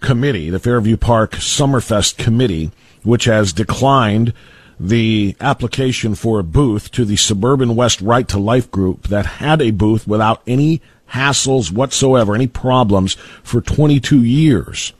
committee, 0.00 0.50
the 0.50 0.58
Fairview 0.58 0.96
Park 0.96 1.32
Summerfest 1.32 2.16
committee, 2.16 2.70
which 3.02 3.24
has 3.24 3.52
declined 3.52 4.32
the 4.78 5.36
application 5.40 6.14
for 6.14 6.38
a 6.38 6.44
booth 6.44 6.90
to 6.92 7.04
the 7.04 7.16
Suburban 7.16 7.76
West 7.76 8.00
Right 8.00 8.26
to 8.28 8.38
Life 8.38 8.70
group 8.70 9.08
that 9.08 9.26
had 9.26 9.62
a 9.62 9.70
booth 9.70 10.06
without 10.06 10.42
any 10.46 10.80
hassles 11.12 11.70
whatsoever, 11.70 12.34
any 12.34 12.46
problems 12.46 13.14
for 13.42 13.60
22 13.60 14.22
years 14.22 14.92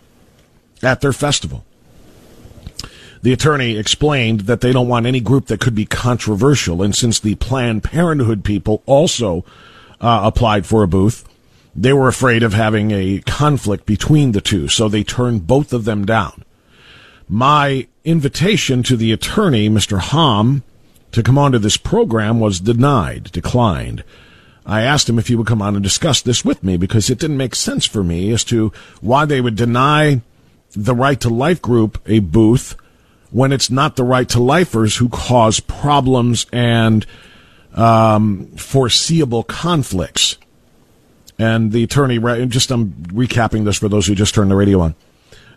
at 0.82 1.00
their 1.00 1.12
festival. 1.12 1.64
The 3.26 3.32
attorney 3.32 3.76
explained 3.76 4.42
that 4.42 4.60
they 4.60 4.72
don't 4.72 4.86
want 4.86 5.04
any 5.04 5.18
group 5.18 5.46
that 5.46 5.58
could 5.58 5.74
be 5.74 5.84
controversial, 5.84 6.80
and 6.80 6.94
since 6.94 7.18
the 7.18 7.34
Planned 7.34 7.82
Parenthood 7.82 8.44
people 8.44 8.84
also 8.86 9.44
uh, 10.00 10.20
applied 10.22 10.64
for 10.64 10.84
a 10.84 10.86
booth, 10.86 11.28
they 11.74 11.92
were 11.92 12.06
afraid 12.06 12.44
of 12.44 12.52
having 12.52 12.92
a 12.92 13.18
conflict 13.26 13.84
between 13.84 14.30
the 14.30 14.40
two, 14.40 14.68
so 14.68 14.88
they 14.88 15.02
turned 15.02 15.48
both 15.48 15.72
of 15.72 15.84
them 15.84 16.04
down. 16.04 16.44
My 17.28 17.88
invitation 18.04 18.84
to 18.84 18.96
the 18.96 19.10
attorney, 19.10 19.68
Mr. 19.68 19.98
Hom, 19.98 20.62
to 21.10 21.20
come 21.20 21.36
onto 21.36 21.58
this 21.58 21.76
program 21.76 22.38
was 22.38 22.60
denied, 22.60 23.32
declined. 23.32 24.04
I 24.64 24.82
asked 24.82 25.08
him 25.08 25.18
if 25.18 25.26
he 25.26 25.34
would 25.34 25.48
come 25.48 25.62
on 25.62 25.74
and 25.74 25.82
discuss 25.82 26.22
this 26.22 26.44
with 26.44 26.62
me 26.62 26.76
because 26.76 27.10
it 27.10 27.18
didn't 27.18 27.38
make 27.38 27.56
sense 27.56 27.86
for 27.86 28.04
me 28.04 28.30
as 28.30 28.44
to 28.44 28.72
why 29.00 29.24
they 29.24 29.40
would 29.40 29.56
deny 29.56 30.20
the 30.76 30.94
Right 30.94 31.20
to 31.22 31.28
Life 31.28 31.60
group 31.60 32.00
a 32.06 32.20
booth 32.20 32.76
when 33.30 33.52
it's 33.52 33.70
not 33.70 33.96
the 33.96 34.04
Right 34.04 34.28
to 34.30 34.40
Lifers 34.40 34.96
who 34.96 35.08
cause 35.08 35.60
problems 35.60 36.46
and 36.52 37.06
um, 37.74 38.46
foreseeable 38.56 39.42
conflicts. 39.42 40.38
And 41.38 41.72
the 41.72 41.84
attorney, 41.84 42.18
just 42.46 42.70
I'm 42.70 42.92
recapping 43.08 43.64
this 43.64 43.78
for 43.78 43.88
those 43.88 44.06
who 44.06 44.14
just 44.14 44.34
turned 44.34 44.50
the 44.50 44.56
radio 44.56 44.80
on. 44.80 44.94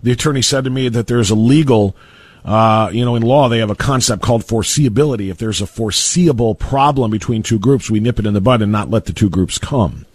The 0.04 0.12
attorney 0.12 0.42
said 0.42 0.64
to 0.66 0.70
me 0.70 0.90
that 0.90 1.08
there's 1.08 1.30
a 1.30 1.36
legal, 1.36 1.96
uh, 2.44 2.90
you 2.92 3.06
know, 3.06 3.16
in 3.16 3.24
law 3.24 3.48
they 3.48 3.60
have 3.60 3.70
a 3.70 3.76
concept 3.76 4.22
called 4.22 4.44
foreseeability. 4.44 5.30
If 5.30 5.38
there's 5.38 5.62
a 5.62 5.68
foreseeable 5.68 6.56
problem 6.56 7.12
between 7.12 7.44
two 7.44 7.60
groups, 7.60 7.90
we 7.90 8.00
nip 8.00 8.20
it 8.20 8.26
in 8.26 8.34
the 8.34 8.42
bud 8.42 8.62
and 8.62 8.72
not 8.72 8.90
let 8.90 9.06
the 9.06 9.14
two 9.14 9.30
groups 9.30 9.58
come. 9.58 10.06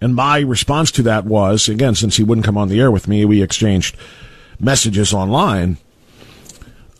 And 0.00 0.16
my 0.16 0.40
response 0.40 0.90
to 0.92 1.02
that 1.04 1.24
was, 1.24 1.68
again, 1.68 1.94
since 1.94 2.16
he 2.16 2.24
wouldn't 2.24 2.44
come 2.44 2.58
on 2.58 2.66
the 2.66 2.80
air 2.80 2.90
with 2.90 3.06
me, 3.06 3.24
we 3.24 3.40
exchanged 3.40 3.96
messages 4.58 5.14
online. 5.14 5.76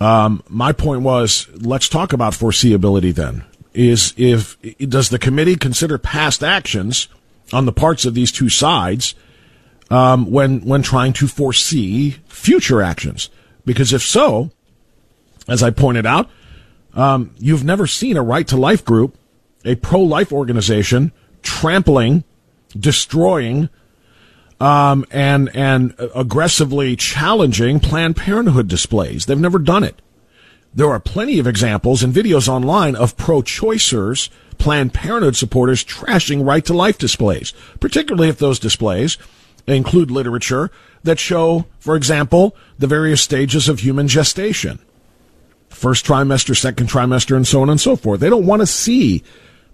Um, 0.02 0.42
my 0.48 0.72
point 0.72 1.02
was, 1.02 1.48
let's 1.54 1.88
talk 1.88 2.12
about 2.12 2.32
foreseeability 2.32 3.14
then. 3.14 3.44
Is 3.72 4.12
if 4.16 4.60
does 4.78 5.10
the 5.10 5.18
committee 5.18 5.54
consider 5.54 5.96
past 5.96 6.42
actions 6.42 7.06
on 7.52 7.66
the 7.66 7.72
parts 7.72 8.04
of 8.04 8.12
these 8.12 8.32
two 8.32 8.48
sides 8.48 9.14
um, 9.90 10.30
when 10.30 10.60
when 10.62 10.82
trying 10.82 11.12
to 11.14 11.28
foresee 11.28 12.16
future 12.26 12.82
actions? 12.82 13.30
Because 13.64 13.92
if 13.92 14.02
so, 14.02 14.50
as 15.48 15.62
I 15.62 15.70
pointed 15.70 16.04
out, 16.04 16.28
um, 16.94 17.30
you've 17.38 17.64
never 17.64 17.86
seen 17.86 18.16
a 18.16 18.22
right 18.22 18.46
to 18.48 18.56
life 18.56 18.84
group, 18.84 19.16
a 19.64 19.76
pro 19.76 20.00
life 20.00 20.32
organization, 20.32 21.12
trampling, 21.42 22.24
destroying, 22.78 23.68
um, 24.62 25.04
and 25.10 25.54
and 25.56 25.92
aggressively 26.14 26.94
challenging 26.94 27.80
Planned 27.80 28.16
Parenthood 28.16 28.68
displays. 28.68 29.26
They've 29.26 29.38
never 29.38 29.58
done 29.58 29.82
it. 29.82 30.00
There 30.72 30.88
are 30.88 31.00
plenty 31.00 31.40
of 31.40 31.48
examples 31.48 32.02
and 32.02 32.14
videos 32.14 32.48
online 32.48 32.94
of 32.94 33.16
pro-choicers, 33.16 34.30
Planned 34.58 34.94
Parenthood 34.94 35.34
supporters 35.36 35.84
trashing 35.84 36.46
right 36.46 36.64
to 36.64 36.72
life 36.72 36.96
displays, 36.96 37.52
particularly 37.80 38.28
if 38.28 38.38
those 38.38 38.60
displays 38.60 39.18
include 39.66 40.12
literature 40.12 40.70
that 41.02 41.18
show, 41.18 41.66
for 41.80 41.96
example, 41.96 42.56
the 42.78 42.86
various 42.86 43.20
stages 43.20 43.68
of 43.68 43.80
human 43.80 44.06
gestation. 44.06 44.78
First 45.70 46.06
trimester, 46.06 46.56
second 46.56 46.88
trimester, 46.88 47.34
and 47.34 47.46
so 47.46 47.62
on 47.62 47.68
and 47.68 47.80
so 47.80 47.96
forth. 47.96 48.20
They 48.20 48.30
don't 48.30 48.46
want 48.46 48.62
to 48.62 48.66
see 48.66 49.24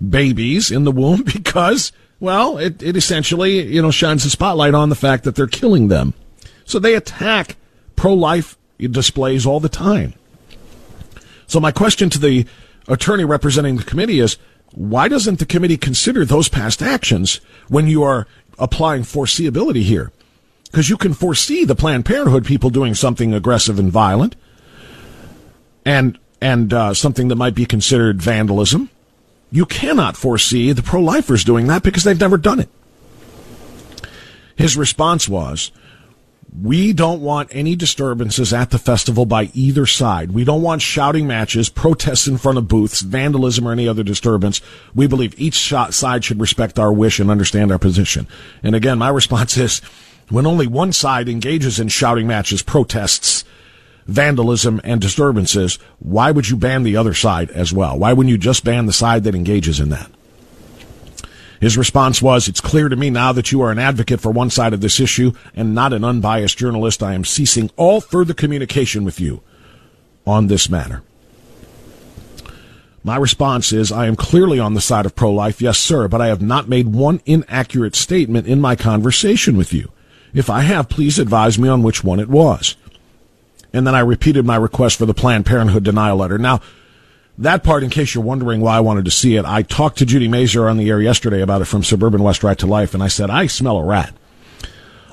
babies 0.07 0.71
in 0.71 0.85
the 0.85 0.93
womb 0.93 1.23
because, 1.33 1.93
well, 2.21 2.59
it, 2.59 2.83
it 2.83 2.97
essentially, 2.97 3.67
you 3.73 3.83
know, 3.83 3.91
shines 3.91 4.25
a 4.25 4.31
spotlight 4.31 4.75
on 4.75 4.89
the 4.89 4.95
fact 4.95 5.25
that 5.25 5.35
they're 5.35 5.47
killing 5.47 5.89
them. 5.89 6.15
So 6.65 6.79
they 6.79 6.95
attack 6.95 7.57
pro-life 7.97 8.57
displays 8.79 9.47
all 9.47 9.61
the 9.61 9.69
time. 9.69 10.15
So 11.47 11.61
my 11.61 11.73
question 11.73 12.11
to 12.11 12.19
the 12.19 12.47
attorney 12.87 13.25
representing 13.25 13.77
the 13.77 13.85
committee 13.85 14.21
is, 14.21 14.37
why 14.73 15.09
doesn't 15.09 15.39
the 15.39 15.47
committee 15.47 15.77
consider 15.77 16.25
those 16.25 16.49
past 16.49 16.83
actions 16.83 17.41
when 17.69 17.87
you 17.87 18.03
are 18.03 18.27
applying 18.59 19.03
foreseeability 19.03 19.83
here? 19.83 20.13
Because 20.71 20.91
you 20.91 20.99
can 20.99 21.15
foresee 21.15 21.65
the 21.65 21.75
Planned 21.75 22.05
Parenthood 22.05 22.45
people 22.45 22.69
doing 22.69 22.95
something 22.95 23.33
aggressive 23.33 23.79
and 23.79 23.91
violent, 23.91 24.37
and 25.87 26.19
and 26.43 26.73
uh, 26.73 26.93
something 26.93 27.29
that 27.29 27.37
might 27.37 27.55
be 27.55 27.65
considered 27.65 28.21
vandalism. 28.21 28.91
You 29.51 29.67
cannot 29.67 30.17
foresee 30.17 30.73
the 30.73 30.83
pro-lifers 30.83 31.45
doing 31.45 31.67
that 31.69 31.83
because 31.83 32.05
they've 32.05 32.21
never 32.21 32.37
done 32.37 32.61
it. 32.61 32.69
His 34.57 34.77
response 34.77 35.29
was, 35.29 35.71
we 36.61 36.93
don't 36.93 37.21
want 37.21 37.51
any 37.53 37.77
disturbances 37.77 38.53
at 38.53 38.71
the 38.71 38.79
festival 38.79 39.27
by 39.27 39.51
either 39.55 39.87
side. 39.87 40.33
We 40.33 40.45
don't 40.45 40.63
want 40.63 40.83
shouting 40.83 41.27
matches, 41.27 41.69
protests 41.69 42.27
in 42.27 42.39
front 42.39 42.59
of 42.59 42.69
booths, 42.69 43.01
vandalism, 43.03 43.69
or 43.69 43.73
any 43.73 43.87
other 43.87 44.03
disturbance. 44.03 44.61
We 44.95 45.07
believe 45.07 45.39
each 45.39 45.69
side 45.69 46.25
should 46.25 46.41
respect 46.41 46.79
our 46.79 46.93
wish 46.93 47.21
and 47.21 47.31
understand 47.31 47.71
our 47.71 47.79
position. 47.79 48.27
And 48.63 48.75
again, 48.75 48.99
my 48.99 49.09
response 49.11 49.57
is 49.57 49.81
when 50.31 50.47
only 50.47 50.67
one 50.67 50.93
side 50.93 51.29
engages 51.29 51.79
in 51.79 51.89
shouting 51.89 52.27
matches, 52.27 52.63
protests, 52.63 53.45
vandalism, 54.09 54.81
and 54.83 55.01
disturbances, 55.01 55.79
why 55.99 56.31
would 56.31 56.49
you 56.49 56.57
ban 56.57 56.83
the 56.83 56.97
other 56.97 57.15
side 57.15 57.51
as 57.51 57.73
well? 57.73 57.99
Why 57.99 58.13
wouldn't 58.13 58.31
you 58.31 58.39
just 58.39 58.65
ban 58.65 58.87
the 58.87 58.93
side 58.93 59.25
that 59.25 59.35
engages 59.35 59.79
in 59.79 59.91
that? 59.91 60.11
His 61.61 61.77
response 61.77 62.23
was, 62.23 62.49
It's 62.49 62.61
clear 62.61 62.89
to 62.89 62.97
me 62.97 63.11
now 63.11 63.33
that 63.33 63.53
you 63.53 63.61
are 63.61 63.71
an 63.71 63.79
advocate 63.79 64.21
for 64.21 64.31
one 64.31 64.49
side 64.49 64.73
of 64.73 64.81
this 64.81 64.99
issue 64.99 65.33
and 65.55 65.75
not 65.75 65.93
an 65.93 66.05
unbiased 66.05 66.57
journalist. 66.57 67.03
I 67.03 67.15
am 67.15 67.25
ceasing 67.25 67.71
all 67.77 68.01
further 68.01 68.33
communication 68.33 69.05
with 69.05 69.21
you 69.21 69.43
on 70.27 70.47
this 70.47 70.71
matter. 70.71 71.03
My 73.05 73.17
response 73.17 73.73
is, 73.73 73.93
I 73.93 74.07
am 74.07 74.17
clearly 74.17 74.59
on 74.59 74.75
the 74.75 74.81
side 74.81 75.07
of 75.07 75.15
pro 75.15 75.33
life, 75.33 75.61
yes, 75.61 75.79
sir, 75.79 76.09
but 76.09 76.21
I 76.21 76.29
have 76.29 76.43
not 76.43 76.69
made 76.69 76.89
one 76.89 77.21
inaccurate 77.27 77.95
statement 77.95 78.47
in 78.47 78.61
my 78.61 78.75
conversation 78.75 79.57
with 79.57 79.73
you. 79.73 79.91
If 80.35 80.51
I 80.51 80.61
have, 80.61 80.89
please 80.89 81.19
advise 81.19 81.59
me 81.59 81.69
on 81.69 81.83
which 81.83 82.05
one 82.05 82.21
it 82.21 82.29
was. 82.29 82.77
And 83.73 83.87
then 83.87 83.95
I 83.95 84.01
repeated 84.01 84.45
my 84.47 84.57
request 84.57 84.97
for 84.99 85.07
the 85.07 85.15
Planned 85.15 85.47
Parenthood 85.47 85.85
denial 85.85 86.17
letter. 86.17 86.39
Now, 86.39 86.61
that 87.37 87.63
part, 87.63 87.85
in 87.85 87.91
case 87.91 88.15
you're 88.15 88.25
wondering 88.25 88.61
why 88.61 88.77
I 88.77 88.81
wanted 88.81 89.05
to 89.05 89.11
see 89.11 89.37
it, 89.37 89.45
I 89.45 89.63
talked 89.63 89.99
to 89.99 90.07
Judy 90.07 90.27
Mazer 90.27 90.69
on 90.69 90.77
the 90.77 90.89
air 90.89 91.01
yesterday 91.01 91.41
about 91.41 91.63
it 91.63 91.67
from 91.67 91.85
Suburban 91.85 92.23
West 92.23 92.43
Right 92.43 92.59
to 92.59 92.67
Life, 92.67 92.95
and 92.95 93.03
I 93.03 93.09
said, 93.09 93.31
I 93.31 93.47
smell 93.47 93.77
a 93.77 93.85
rat. 93.85 94.13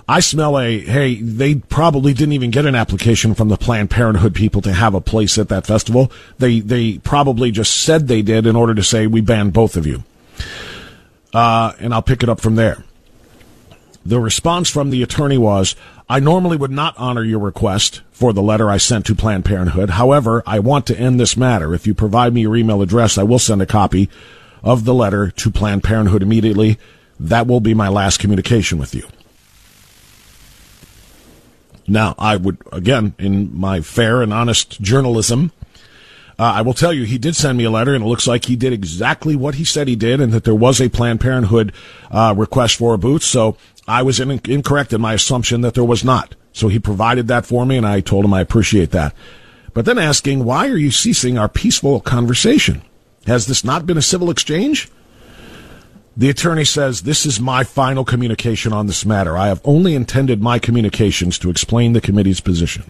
I 0.08 0.20
smell 0.20 0.60
a, 0.60 0.80
hey, 0.80 1.16
they 1.16 1.56
probably 1.56 2.14
didn't 2.14 2.34
even 2.34 2.52
get 2.52 2.66
an 2.66 2.76
application 2.76 3.34
from 3.36 3.50
the 3.50 3.58
Planned 3.58 3.90
Parenthood 3.90 4.36
people 4.36 4.62
to 4.62 4.74
have 4.74 4.94
a 4.94 5.02
place 5.02 5.38
at 5.38 5.50
that 5.50 5.66
festival. 5.66 6.12
They, 6.38 6.60
they 6.60 7.00
probably 7.00 7.52
just 7.52 7.84
said 7.84 8.08
they 8.08 8.22
did 8.22 8.46
in 8.46 8.56
order 8.56 8.74
to 8.76 8.84
say, 8.84 9.08
we 9.08 9.22
ban 9.22 9.50
both 9.50 9.76
of 9.76 9.86
you. 9.86 10.04
Uh, 11.34 11.74
and 11.80 11.94
I'll 11.94 12.04
pick 12.04 12.24
it 12.24 12.30
up 12.30 12.40
from 12.40 12.56
there. 12.56 12.84
The 14.06 14.20
response 14.20 14.70
from 14.70 14.92
the 14.92 15.02
attorney 15.02 15.40
was, 15.40 15.76
I 16.08 16.20
normally 16.20 16.56
would 16.58 16.72
not 16.72 16.94
honor 16.98 17.24
your 17.24 17.40
request 17.40 18.02
for 18.12 18.32
the 18.32 18.42
letter 18.42 18.70
I 18.70 18.78
sent 18.78 19.08
to 19.08 19.16
Planned 19.16 19.46
Parenthood. 19.46 19.92
However, 19.92 20.44
I 20.46 20.60
want 20.60 20.86
to 20.88 20.98
end 20.98 21.20
this 21.20 21.36
matter. 21.36 21.74
If 21.74 21.88
you 21.88 21.96
provide 21.96 22.34
me 22.34 22.42
your 22.42 22.56
email 22.56 22.84
address, 22.84 23.18
I 23.18 23.24
will 23.24 23.40
send 23.40 23.62
a 23.62 23.66
copy 23.66 24.10
of 24.64 24.86
the 24.86 24.94
letter 24.94 25.32
to 25.32 25.50
Planned 25.50 25.84
Parenthood 25.84 26.22
immediately. 26.22 26.78
That 27.20 27.48
will 27.48 27.60
be 27.60 27.74
my 27.74 27.88
last 27.88 28.20
communication 28.20 28.78
with 28.78 28.94
you. 28.94 29.08
Now, 31.88 32.14
I 32.20 32.36
would, 32.36 32.58
again, 32.72 33.16
in 33.18 33.58
my 33.58 33.82
fair 33.82 34.22
and 34.22 34.34
honest 34.34 34.82
journalism, 34.82 35.52
uh, 36.38 36.44
I 36.44 36.62
will 36.64 36.74
tell 36.74 36.92
you, 36.92 37.04
he 37.04 37.18
did 37.18 37.36
send 37.36 37.58
me 37.58 37.64
a 37.64 37.72
letter, 37.72 37.94
and 37.94 38.04
it 38.04 38.08
looks 38.08 38.28
like 38.28 38.46
he 38.46 38.56
did 38.56 38.74
exactly 38.74 39.36
what 39.36 39.56
he 39.56 39.64
said 39.64 39.88
he 39.88 39.96
did, 39.96 40.20
and 40.20 40.34
that 40.34 40.44
there 40.44 40.56
was 40.56 40.82
a 40.82 40.90
Planned 40.90 41.22
Parenthood 41.22 41.72
uh, 42.12 42.34
request 42.36 42.78
for 42.78 42.94
a 42.94 42.98
booth. 42.98 43.24
So 43.24 43.56
I 43.88 44.02
was 44.02 44.20
in, 44.20 44.32
incorrect 44.32 44.94
in 44.94 45.02
my 45.02 45.14
assumption 45.14 45.62
that 45.62 45.74
there 45.74 45.84
was 45.84 46.04
not. 46.04 46.36
So 46.54 46.68
he 46.68 46.80
provided 46.80 47.28
that 47.28 47.46
for 47.46 47.66
me, 47.66 47.78
and 47.78 47.86
I 47.86 48.02
told 48.02 48.26
him 48.26 48.34
I 48.34 48.42
appreciate 48.42 48.92
that. 48.92 49.14
But 49.74 49.86
then 49.86 49.98
asking, 49.98 50.46
why 50.46 50.70
are 50.70 50.78
you 50.78 50.92
ceasing 50.92 51.38
our 51.38 51.50
peaceful 51.50 52.00
conversation? 52.00 52.82
Has 53.28 53.48
this 53.48 53.64
not 53.64 53.86
been 53.86 53.98
a 53.98 54.02
civil 54.02 54.30
exchange? 54.30 54.90
The 56.18 56.30
attorney 56.30 56.64
says, 56.64 57.02
This 57.02 57.26
is 57.26 57.40
my 57.42 57.64
final 57.64 58.06
communication 58.06 58.72
on 58.72 58.88
this 58.88 59.06
matter. 59.06 59.36
I 59.38 59.48
have 59.48 59.62
only 59.66 59.96
intended 59.96 60.42
my 60.42 60.60
communications 60.60 61.38
to 61.40 61.50
explain 61.50 61.92
the 61.92 62.02
committee's 62.02 62.40
position. 62.40 62.90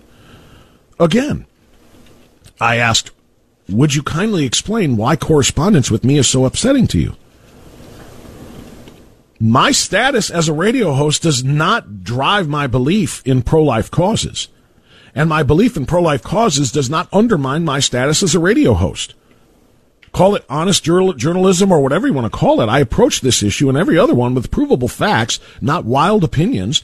Again, 0.99 1.47
I 2.61 2.77
asked, 2.77 3.11
Would 3.67 3.95
you 3.95 4.03
kindly 4.03 4.45
explain 4.45 4.95
why 4.95 5.15
correspondence 5.15 5.89
with 5.89 6.03
me 6.03 6.19
is 6.19 6.29
so 6.29 6.45
upsetting 6.45 6.85
to 6.87 6.99
you? 6.99 7.15
My 9.39 9.71
status 9.71 10.29
as 10.29 10.47
a 10.47 10.53
radio 10.53 10.93
host 10.93 11.23
does 11.23 11.43
not 11.43 12.03
drive 12.03 12.47
my 12.47 12.67
belief 12.67 13.25
in 13.25 13.41
pro 13.41 13.63
life 13.63 13.91
causes. 13.91 14.47
And 15.13 15.29
my 15.29 15.43
belief 15.43 15.77
in 15.77 15.85
pro 15.85 16.01
life 16.01 16.23
causes 16.23 16.71
does 16.71 16.89
not 16.89 17.09
undermine 17.13 17.63
my 17.63 17.79
status 17.79 18.23
as 18.23 18.35
a 18.35 18.39
radio 18.39 18.73
host. 18.73 19.13
Call 20.11 20.35
it 20.35 20.45
honest 20.49 20.83
journalism 20.83 21.71
or 21.71 21.81
whatever 21.81 22.07
you 22.07 22.13
want 22.13 22.31
to 22.31 22.37
call 22.37 22.61
it. 22.61 22.69
I 22.69 22.79
approach 22.79 23.19
this 23.19 23.43
issue 23.43 23.67
and 23.67 23.77
every 23.77 23.97
other 23.97 24.15
one 24.15 24.33
with 24.33 24.51
provable 24.51 24.87
facts, 24.87 25.41
not 25.59 25.83
wild 25.83 26.23
opinions. 26.23 26.83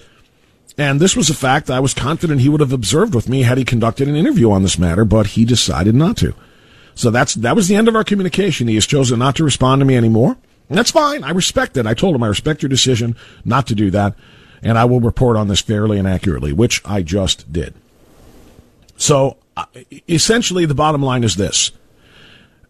And 0.77 1.00
this 1.00 1.15
was 1.15 1.29
a 1.29 1.34
fact 1.34 1.70
I 1.70 1.79
was 1.79 1.93
confident 1.93 2.41
he 2.41 2.50
would 2.50 2.60
have 2.60 2.74
observed 2.74 3.15
with 3.15 3.29
me 3.29 3.43
had 3.43 3.58
he 3.58 3.63
conducted 3.63 4.10
an 4.10 4.15
interview 4.17 4.51
on 4.51 4.63
this 4.63 4.77
matter, 4.77 5.05
but 5.05 5.27
he 5.27 5.46
decided 5.46 5.96
not 5.96 6.17
to. 6.17 6.34
So 6.96 7.10
that's, 7.10 7.36
that 7.36 7.55
was 7.55 7.70
the 7.70 7.75
end 7.75 7.88
of 7.88 7.96
our 7.96 8.03
communication. 8.03 8.67
He 8.67 8.75
has 8.75 8.86
chosen 8.86 9.20
not 9.20 9.37
to 9.37 9.46
respond 9.46 9.79
to 9.79 9.85
me 9.85 9.96
anymore. 9.96 10.37
That's 10.72 10.92
fine. 10.92 11.24
I 11.24 11.31
respect 11.31 11.77
it. 11.77 11.86
I 11.86 11.94
told 11.94 12.16
him 12.16 12.24
I 12.24 12.27
respect 12.27 12.62
your 12.62 12.70
decision 12.70 13.16
not 13.44 13.68
to 13.68 13.75
do 13.75 13.92
that, 13.92 14.16
and 14.62 14.77
I 14.77 14.86
will 14.86 15.01
report 15.01 15.38
on 15.38 15.48
this 15.48 15.62
fairly 15.62 15.98
and 15.98 16.07
accurately, 16.07 16.53
which 16.53 16.81
I 16.86 17.01
just 17.01 17.51
did. 17.51 17.74
So 18.98 19.38
uh, 19.57 19.66
essentially, 20.07 20.66
the 20.66 20.75
bottom 20.75 21.01
line 21.01 21.24
is 21.24 21.36
this. 21.36 21.72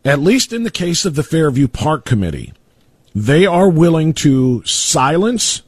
At 0.03 0.19
least 0.19 0.51
in 0.51 0.63
the 0.63 0.71
case 0.71 1.05
of 1.05 1.15
the 1.15 1.23
Fairview 1.23 1.67
Park 1.67 2.05
Committee, 2.05 2.53
they 3.13 3.45
are 3.45 3.69
willing 3.69 4.13
to 4.15 4.63
silence 4.65 5.61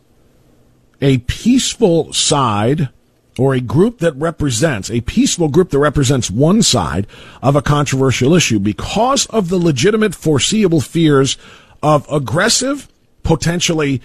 a 1.02 1.19
peaceful 1.19 2.13
side 2.13 2.89
or 3.38 3.54
a 3.54 3.60
group 3.60 4.00
that 4.00 4.15
represents 4.15 4.89
a 4.89 5.02
peaceful 5.02 5.50
group 5.50 5.69
that 5.72 5.80
represents 5.80 6.32
one 6.32 6.62
side 6.62 7.08
of 7.41 7.56
a 7.56 7.62
controversial 7.62 8.34
issue 8.34 8.60
because 8.60 9.26
of 9.28 9.50
the 9.50 9.58
legitimate 9.58 10.15
foreseeable 10.15 10.82
fears 10.82 11.38
of 11.84 12.10
aggressive, 12.10 12.88
potentially 13.22 14.02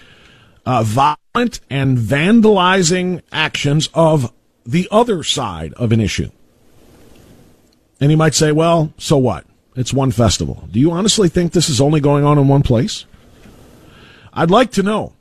uh, 0.66 0.82
violent, 0.82 1.60
and 1.70 1.96
vandalizing 1.96 3.22
actions 3.32 3.88
of 3.94 4.32
the 4.66 4.86
other 4.90 5.22
side 5.22 5.72
of 5.74 5.92
an 5.92 6.00
issue. 6.00 6.30
And 8.00 8.10
you 8.10 8.16
might 8.16 8.34
say, 8.34 8.52
well, 8.52 8.92
so 8.98 9.16
what? 9.16 9.46
It's 9.76 9.92
one 9.92 10.10
festival. 10.10 10.68
Do 10.70 10.80
you 10.80 10.90
honestly 10.90 11.28
think 11.28 11.52
this 11.52 11.70
is 11.70 11.80
only 11.80 12.00
going 12.00 12.24
on 12.24 12.36
in 12.36 12.48
one 12.48 12.62
place? 12.62 13.06
I'd 14.32 14.50
like 14.50 14.72
to 14.72 14.82
know. 14.82 15.14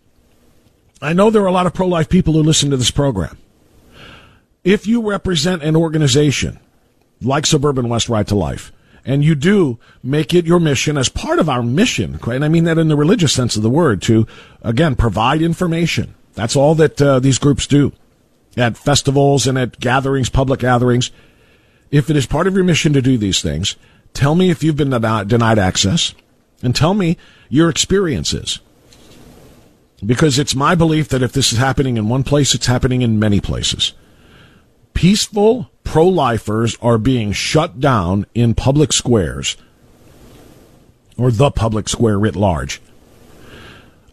I 1.01 1.13
know 1.13 1.29
there 1.29 1.43
are 1.43 1.47
a 1.47 1.51
lot 1.51 1.67
of 1.67 1.73
pro 1.73 1.87
life 1.87 2.09
people 2.09 2.33
who 2.33 2.41
listen 2.41 2.71
to 2.71 2.77
this 2.77 2.91
program. 2.91 3.37
If 4.63 4.87
you 4.87 5.07
represent 5.07 5.63
an 5.63 5.75
organization 5.75 6.59
like 7.21 7.45
Suburban 7.45 7.87
West 7.87 8.09
Right 8.09 8.27
to 8.27 8.35
Life, 8.35 8.71
and 9.07 9.23
you 9.23 9.33
do 9.33 9.79
make 10.03 10.33
it 10.33 10.45
your 10.45 10.59
mission 10.59 10.97
as 10.97 11.07
part 11.07 11.39
of 11.39 11.47
our 11.47 11.63
mission, 11.63 12.19
and 12.21 12.45
I 12.45 12.49
mean 12.49 12.65
that 12.65 12.77
in 12.77 12.89
the 12.89 12.97
religious 12.97 13.31
sense 13.31 13.55
of 13.55 13.63
the 13.63 13.69
word, 13.69 14.01
to 14.03 14.27
again 14.61 14.97
provide 14.97 15.41
information. 15.41 16.13
That's 16.33 16.57
all 16.57 16.75
that 16.75 17.01
uh, 17.01 17.19
these 17.19 17.39
groups 17.39 17.65
do 17.65 17.93
at 18.57 18.77
festivals 18.77 19.47
and 19.47 19.57
at 19.57 19.79
gatherings, 19.79 20.29
public 20.29 20.59
gatherings. 20.59 21.09
If 21.89 22.09
it 22.09 22.17
is 22.17 22.25
part 22.25 22.47
of 22.47 22.55
your 22.55 22.65
mission 22.65 22.91
to 22.93 23.01
do 23.01 23.17
these 23.17 23.41
things, 23.41 23.77
tell 24.13 24.35
me 24.35 24.49
if 24.49 24.61
you've 24.61 24.75
been 24.75 24.89
denied 24.89 25.57
access, 25.57 26.13
and 26.61 26.75
tell 26.75 26.93
me 26.93 27.17
your 27.47 27.69
experiences. 27.69 28.59
Because 30.05 30.37
it's 30.37 30.53
my 30.53 30.75
belief 30.75 31.07
that 31.09 31.23
if 31.23 31.31
this 31.31 31.53
is 31.53 31.57
happening 31.57 31.95
in 31.95 32.09
one 32.09 32.23
place, 32.23 32.53
it's 32.53 32.65
happening 32.65 33.01
in 33.01 33.19
many 33.19 33.39
places. 33.39 33.93
Peaceful 34.97 35.69
pro 35.83 36.07
lifers 36.07 36.75
are 36.81 36.97
being 36.97 37.31
shut 37.31 37.79
down 37.79 38.25
in 38.33 38.55
public 38.55 38.91
squares, 38.91 39.55
or 41.15 41.29
the 41.29 41.51
public 41.51 41.87
square 41.87 42.17
writ 42.17 42.35
large, 42.35 42.81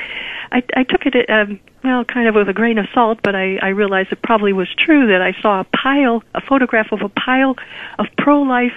I, 0.53 0.63
I 0.75 0.85
took 0.85 1.03
it. 1.05 1.29
Um, 1.29 1.61
well, 1.83 2.05
kind 2.05 2.29
of 2.29 2.35
with 2.35 2.49
a 2.49 2.53
grain 2.53 2.77
of 2.77 2.87
salt, 2.93 3.21
but 3.23 3.35
I, 3.35 3.57
I 3.57 3.69
realized 3.69 4.13
it 4.13 4.21
probably 4.23 4.53
was 4.53 4.69
true 4.77 5.07
that 5.09 5.23
I 5.23 5.33
saw 5.41 5.61
a 5.61 5.65
pile, 5.65 6.23
a 6.35 6.41
photograph 6.47 6.93
of 6.93 7.01
a 7.01 7.09
pile 7.09 7.57
of 7.99 8.05
pro-life 8.19 8.77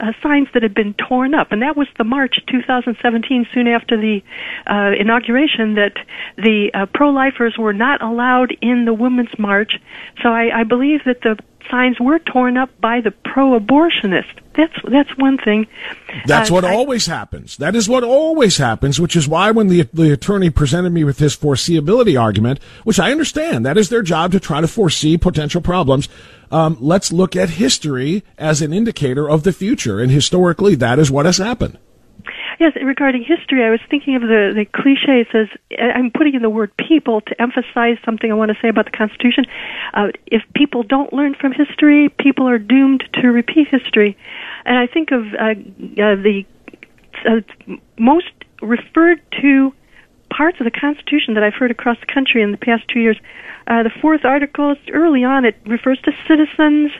uh, 0.00 0.12
signs 0.22 0.48
that 0.54 0.62
had 0.62 0.74
been 0.74 0.94
torn 0.94 1.34
up, 1.34 1.52
and 1.52 1.62
that 1.62 1.76
was 1.76 1.86
the 1.98 2.04
March 2.04 2.36
2017, 2.50 3.46
soon 3.52 3.68
after 3.68 3.96
the 3.96 4.20
uh, 4.66 4.92
inauguration, 4.98 5.74
that 5.74 5.94
the 6.36 6.70
uh, 6.74 6.86
pro-lifers 6.92 7.56
were 7.58 7.72
not 7.72 8.02
allowed 8.02 8.56
in 8.60 8.84
the 8.84 8.94
Women's 8.94 9.38
March. 9.38 9.72
So 10.22 10.28
I, 10.28 10.60
I 10.60 10.64
believe 10.64 11.00
that 11.06 11.20
the 11.22 11.36
signs 11.70 11.98
were 12.00 12.18
torn 12.18 12.56
up 12.56 12.70
by 12.80 13.00
the 13.00 13.10
pro-abortionist. 13.10 14.40
That's 14.54 14.74
that's 14.88 15.16
one 15.16 15.38
thing. 15.38 15.66
That's 16.26 16.50
uh, 16.50 16.54
what 16.54 16.64
I, 16.64 16.74
always 16.74 17.06
happens. 17.06 17.56
That 17.56 17.74
is 17.74 17.88
what 17.88 18.04
always 18.04 18.56
happens, 18.56 19.00
which 19.00 19.16
is 19.16 19.26
why 19.26 19.50
when 19.50 19.68
the 19.68 19.88
the 19.92 20.12
attorney 20.12 20.50
presented 20.50 20.90
me 20.90 21.02
with 21.02 21.18
his 21.18 21.36
foreseeability 21.36 22.20
argument, 22.20 22.62
which 22.84 23.00
I 23.00 23.10
understand, 23.10 23.66
that 23.66 23.76
is 23.76 23.88
their 23.88 24.02
job 24.02 24.32
to 24.32 24.40
try 24.40 24.60
to 24.60 24.68
foresee 24.68 25.18
potential 25.18 25.60
problems. 25.60 26.08
Um, 26.52 26.76
let's 26.80 27.12
look 27.12 27.34
at 27.34 27.50
history 27.50 28.22
as 28.38 28.62
an 28.62 28.72
indicator 28.72 29.28
of 29.28 29.42
the 29.42 29.52
future, 29.52 30.00
and 30.00 30.10
historically, 30.10 30.76
that 30.76 31.00
is 31.00 31.10
what 31.10 31.26
has 31.26 31.38
happened. 31.38 31.78
Yes, 32.64 32.72
regarding 32.82 33.22
history, 33.22 33.62
I 33.62 33.68
was 33.68 33.80
thinking 33.90 34.16
of 34.16 34.22
the, 34.22 34.54
the 34.56 34.64
cliche. 34.64 35.20
It 35.20 35.28
says, 35.30 35.48
I'm 35.78 36.10
putting 36.10 36.32
in 36.32 36.40
the 36.40 36.48
word 36.48 36.74
people 36.78 37.20
to 37.20 37.38
emphasize 37.38 37.98
something 38.06 38.32
I 38.32 38.34
want 38.34 38.52
to 38.52 38.56
say 38.62 38.70
about 38.70 38.86
the 38.86 38.96
Constitution. 38.96 39.44
Uh, 39.92 40.08
if 40.28 40.40
people 40.54 40.82
don't 40.82 41.12
learn 41.12 41.34
from 41.34 41.52
history, 41.52 42.08
people 42.18 42.48
are 42.48 42.56
doomed 42.56 43.04
to 43.20 43.28
repeat 43.28 43.68
history. 43.68 44.16
And 44.64 44.78
I 44.78 44.86
think 44.86 45.10
of 45.12 45.26
uh, 45.34 45.50
uh, 45.50 46.16
the 46.16 46.46
uh, 47.28 47.40
most 47.98 48.32
referred 48.62 49.20
to 49.42 49.74
parts 50.30 50.58
of 50.58 50.64
the 50.64 50.70
Constitution 50.70 51.34
that 51.34 51.42
I've 51.42 51.52
heard 51.52 51.70
across 51.70 52.00
the 52.00 52.10
country 52.10 52.40
in 52.40 52.50
the 52.50 52.56
past 52.56 52.88
two 52.88 53.00
years. 53.00 53.18
Uh, 53.66 53.82
the 53.82 53.92
fourth 54.00 54.24
article, 54.24 54.74
early 54.90 55.22
on, 55.22 55.44
it 55.44 55.56
refers 55.66 56.00
to 56.04 56.12
citizens, 56.26 56.92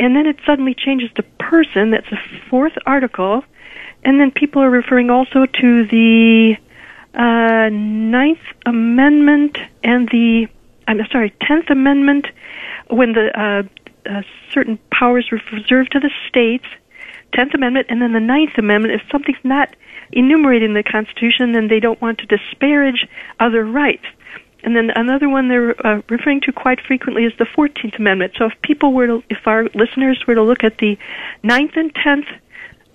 and 0.00 0.16
then 0.16 0.26
it 0.26 0.38
suddenly 0.44 0.74
changes 0.74 1.10
to 1.14 1.22
person. 1.38 1.92
That's 1.92 2.10
the 2.10 2.18
fourth 2.50 2.74
article 2.86 3.44
and 4.04 4.20
then 4.20 4.30
people 4.30 4.62
are 4.62 4.70
referring 4.70 5.10
also 5.10 5.46
to 5.46 5.86
the 5.86 6.56
uh, 7.14 7.68
Ninth 7.70 8.38
Amendment 8.66 9.58
and 9.82 10.08
the 10.08 10.48
I'm 10.90 11.06
sorry, 11.12 11.32
Tenth 11.40 11.70
Amendment, 11.70 12.26
when 12.88 13.12
the 13.12 13.30
uh, 13.38 13.62
uh, 14.10 14.22
certain 14.52 14.78
powers 14.90 15.28
were 15.30 15.40
reserved 15.52 15.92
to 15.92 16.00
the 16.00 16.10
states. 16.28 16.66
Tenth 17.32 17.54
Amendment, 17.54 17.86
and 17.88 18.02
then 18.02 18.12
the 18.12 18.20
Ninth 18.20 18.58
Amendment. 18.58 18.94
If 18.94 19.02
something's 19.10 19.38
not 19.44 19.76
enumerated 20.10 20.68
in 20.68 20.74
the 20.74 20.82
Constitution, 20.82 21.52
then 21.52 21.68
they 21.68 21.78
don't 21.78 22.00
want 22.00 22.18
to 22.18 22.26
disparage 22.26 23.06
other 23.38 23.64
rights. 23.64 24.04
And 24.64 24.74
then 24.74 24.90
another 24.90 25.28
one 25.28 25.48
they're 25.48 25.86
uh, 25.86 26.02
referring 26.08 26.40
to 26.42 26.52
quite 26.52 26.80
frequently 26.80 27.24
is 27.24 27.32
the 27.38 27.46
Fourteenth 27.46 27.94
Amendment. 27.98 28.32
So 28.36 28.46
if 28.46 28.52
people 28.62 28.92
were 28.92 29.06
to, 29.06 29.22
if 29.30 29.46
our 29.46 29.64
listeners 29.74 30.22
were 30.26 30.34
to 30.34 30.42
look 30.42 30.64
at 30.64 30.78
the 30.78 30.98
Ninth 31.44 31.72
and 31.76 31.94
Tenth 31.94 32.26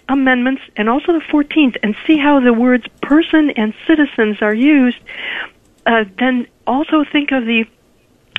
amendments 0.09 0.61
and 0.75 0.89
also 0.89 1.13
the 1.13 1.25
14th 1.31 1.77
and 1.83 1.95
see 2.05 2.17
how 2.17 2.39
the 2.39 2.53
words 2.53 2.85
person 3.01 3.49
and 3.51 3.73
citizens 3.87 4.41
are 4.41 4.53
used, 4.53 4.97
uh, 5.85 6.05
then 6.19 6.47
also 6.67 7.03
think 7.11 7.31
of 7.31 7.45
the 7.45 7.65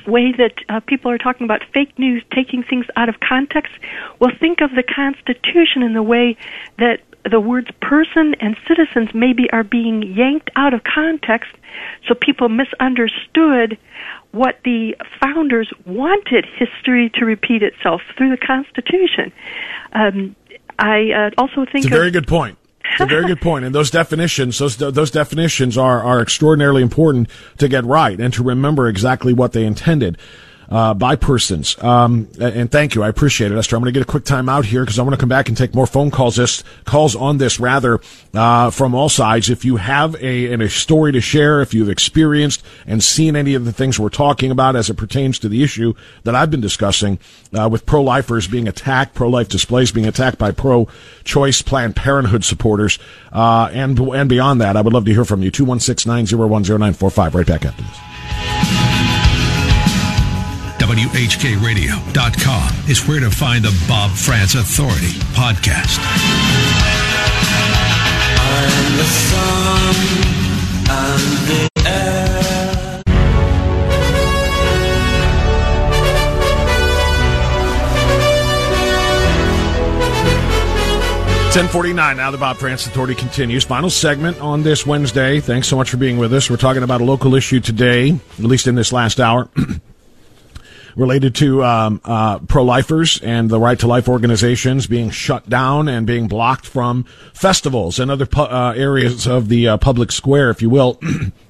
way 0.05 0.31
that 0.31 0.53
uh, 0.69 0.79
people 0.81 1.11
are 1.11 1.17
talking 1.17 1.45
about 1.45 1.61
fake 1.73 1.97
news, 1.99 2.23
taking 2.33 2.63
things 2.63 2.85
out 2.95 3.09
of 3.09 3.19
context. 3.19 3.73
Well, 4.19 4.31
think 4.39 4.61
of 4.61 4.71
the 4.71 4.83
Constitution 4.83 5.83
in 5.83 5.93
the 5.93 6.03
way 6.03 6.37
that 6.77 7.01
the 7.29 7.39
words 7.39 7.69
person 7.81 8.35
and 8.39 8.55
citizens 8.67 9.13
maybe 9.13 9.49
are 9.51 9.63
being 9.63 10.01
yanked 10.03 10.49
out 10.55 10.73
of 10.73 10.81
context 10.83 11.51
so 12.07 12.13
people 12.13 12.47
misunderstood 12.47 13.77
what 14.31 14.59
the 14.63 14.95
founders 15.19 15.71
wanted 15.85 16.45
history 16.45 17.09
to 17.15 17.25
repeat 17.25 17.63
itself 17.63 18.01
through 18.17 18.29
the 18.29 18.37
Constitution. 18.37 19.31
Um, 19.93 20.35
I 20.79 21.11
uh, 21.11 21.29
also 21.37 21.65
think 21.65 21.85
it's 21.85 21.87
a 21.87 21.89
very 21.89 22.11
good 22.11 22.27
point. 22.27 22.57
It's 22.91 23.01
a 23.01 23.05
very 23.05 23.27
good 23.27 23.41
point. 23.41 23.65
And 23.65 23.75
those 23.75 23.91
definitions, 23.91 24.57
those 24.57 24.77
those 24.77 25.11
definitions 25.11 25.77
are 25.77 26.01
are 26.01 26.21
extraordinarily 26.21 26.81
important 26.81 27.29
to 27.57 27.67
get 27.67 27.83
right 27.85 28.19
and 28.19 28.33
to 28.33 28.43
remember 28.43 28.87
exactly 28.87 29.33
what 29.33 29.53
they 29.53 29.65
intended 29.65 30.17
uh, 30.69 30.93
by 30.93 31.15
persons. 31.15 31.81
Um, 31.81 32.27
and 32.39 32.71
thank 32.71 32.95
you. 32.95 33.03
I 33.03 33.09
appreciate 33.09 33.51
it, 33.51 33.57
Esther. 33.57 33.75
I'm 33.75 33.81
going 33.81 33.93
to 33.93 33.97
get 33.97 34.07
a 34.07 34.11
quick 34.11 34.25
time 34.25 34.49
out 34.49 34.65
here 34.65 34.83
because 34.83 34.99
I 34.99 35.03
want 35.03 35.13
to 35.13 35.19
come 35.19 35.29
back 35.29 35.47
and 35.47 35.57
take 35.57 35.73
more 35.73 35.87
phone 35.87 36.11
calls, 36.11 36.35
this, 36.35 36.63
calls 36.85 37.15
on 37.15 37.37
this 37.37 37.59
rather, 37.59 37.99
uh, 38.33 38.69
from 38.69 38.93
all 38.93 39.09
sides. 39.09 39.49
If 39.49 39.63
you 39.63 39.77
have 39.77 40.15
a, 40.15 40.53
a 40.53 40.69
story 40.69 41.11
to 41.13 41.21
share, 41.21 41.61
if 41.61 41.73
you've 41.73 41.89
experienced 41.89 42.63
and 42.85 43.03
seen 43.03 43.35
any 43.35 43.53
of 43.53 43.65
the 43.65 43.71
things 43.71 43.99
we're 43.99 44.09
talking 44.09 44.51
about 44.51 44.75
as 44.75 44.89
it 44.89 44.95
pertains 44.95 45.39
to 45.39 45.49
the 45.49 45.63
issue 45.63 45.93
that 46.23 46.35
I've 46.35 46.51
been 46.51 46.61
discussing, 46.61 47.19
uh, 47.57 47.69
with 47.69 47.85
pro-lifers 47.85 48.47
being 48.47 48.67
attacked, 48.67 49.13
pro-life 49.13 49.47
displays 49.47 49.91
being 49.91 50.07
attacked 50.07 50.37
by 50.37 50.51
pro-choice 50.51 51.61
Planned 51.61 51.95
Parenthood 51.95 52.43
supporters, 52.43 52.99
uh, 53.31 53.69
and, 53.71 53.97
and 53.99 54.29
beyond 54.29 54.61
that, 54.61 54.75
I 54.75 54.81
would 54.81 54.93
love 54.93 55.05
to 55.05 55.13
hear 55.13 55.25
from 55.25 55.43
you. 55.43 55.51
216-901-0945. 55.51 57.33
Right 57.33 57.47
back 57.47 57.65
after 57.65 57.83
this. 57.83 59.36
WHKRadio.com 60.87 62.89
is 62.89 63.05
where 63.05 63.19
to 63.19 63.29
find 63.29 63.65
the 63.65 63.85
Bob 63.89 64.11
Frantz 64.11 64.55
Authority 64.55 65.11
podcast. 65.35 65.99
I'm 68.39 68.95
the 68.95 69.03
sun 69.03 69.95
the 71.47 71.69
air. 71.85 73.01
Ten 81.51 81.67
forty 81.67 81.91
nine. 81.91 82.15
Now 82.15 82.31
the 82.31 82.37
Bob 82.37 82.55
Frantz 82.57 82.85
Authority 82.85 83.15
continues. 83.15 83.65
Final 83.65 83.89
segment 83.89 84.39
on 84.39 84.63
this 84.63 84.85
Wednesday. 84.85 85.41
Thanks 85.41 85.67
so 85.67 85.75
much 85.75 85.89
for 85.89 85.97
being 85.97 86.17
with 86.17 86.33
us. 86.33 86.49
We're 86.49 86.55
talking 86.55 86.83
about 86.83 87.01
a 87.01 87.03
local 87.03 87.35
issue 87.35 87.59
today, 87.59 88.11
at 88.11 88.45
least 88.45 88.67
in 88.67 88.75
this 88.75 88.93
last 88.93 89.19
hour. 89.19 89.49
related 90.97 91.35
to 91.35 91.63
um, 91.63 92.01
uh, 92.03 92.39
pro-lifers 92.39 93.21
and 93.21 93.49
the 93.49 93.59
right 93.59 93.79
to 93.79 93.87
life 93.87 94.09
organizations 94.09 94.87
being 94.87 95.09
shut 95.11 95.47
down 95.47 95.87
and 95.87 96.05
being 96.05 96.27
blocked 96.27 96.65
from 96.65 97.05
festivals 97.33 97.99
and 97.99 98.11
other 98.11 98.25
pu- 98.25 98.41
uh, 98.41 98.73
areas 98.75 99.27
of 99.27 99.47
the 99.47 99.67
uh, 99.67 99.77
public 99.77 100.11
square, 100.11 100.49
if 100.49 100.61
you 100.61 100.69
will. 100.69 100.99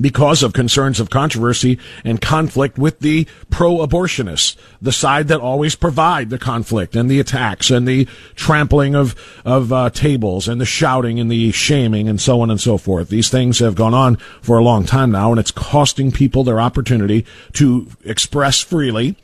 because 0.00 0.42
of 0.42 0.52
concerns 0.52 0.98
of 1.00 1.10
controversy 1.10 1.78
and 2.04 2.20
conflict 2.20 2.78
with 2.78 2.98
the 3.00 3.26
pro-abortionists, 3.50 4.56
the 4.82 4.92
side 4.92 5.28
that 5.28 5.40
always 5.40 5.76
provide 5.76 6.30
the 6.30 6.38
conflict 6.38 6.96
and 6.96 7.10
the 7.10 7.20
attacks 7.20 7.70
and 7.70 7.86
the 7.86 8.06
trampling 8.34 8.94
of 8.94 9.14
of 9.44 9.72
uh, 9.72 9.90
tables 9.90 10.48
and 10.48 10.60
the 10.60 10.66
shouting 10.66 11.20
and 11.20 11.30
the 11.30 11.52
shaming 11.52 12.08
and 12.08 12.20
so 12.20 12.40
on 12.40 12.50
and 12.50 12.60
so 12.60 12.76
forth. 12.76 13.08
These 13.08 13.30
things 13.30 13.60
have 13.60 13.74
gone 13.74 13.94
on 13.94 14.16
for 14.42 14.58
a 14.58 14.64
long 14.64 14.84
time 14.84 15.10
now, 15.10 15.30
and 15.30 15.38
it's 15.38 15.50
costing 15.50 16.10
people 16.10 16.44
their 16.44 16.60
opportunity 16.60 17.24
to 17.52 17.88
express 18.04 18.60
freely. 18.60 19.16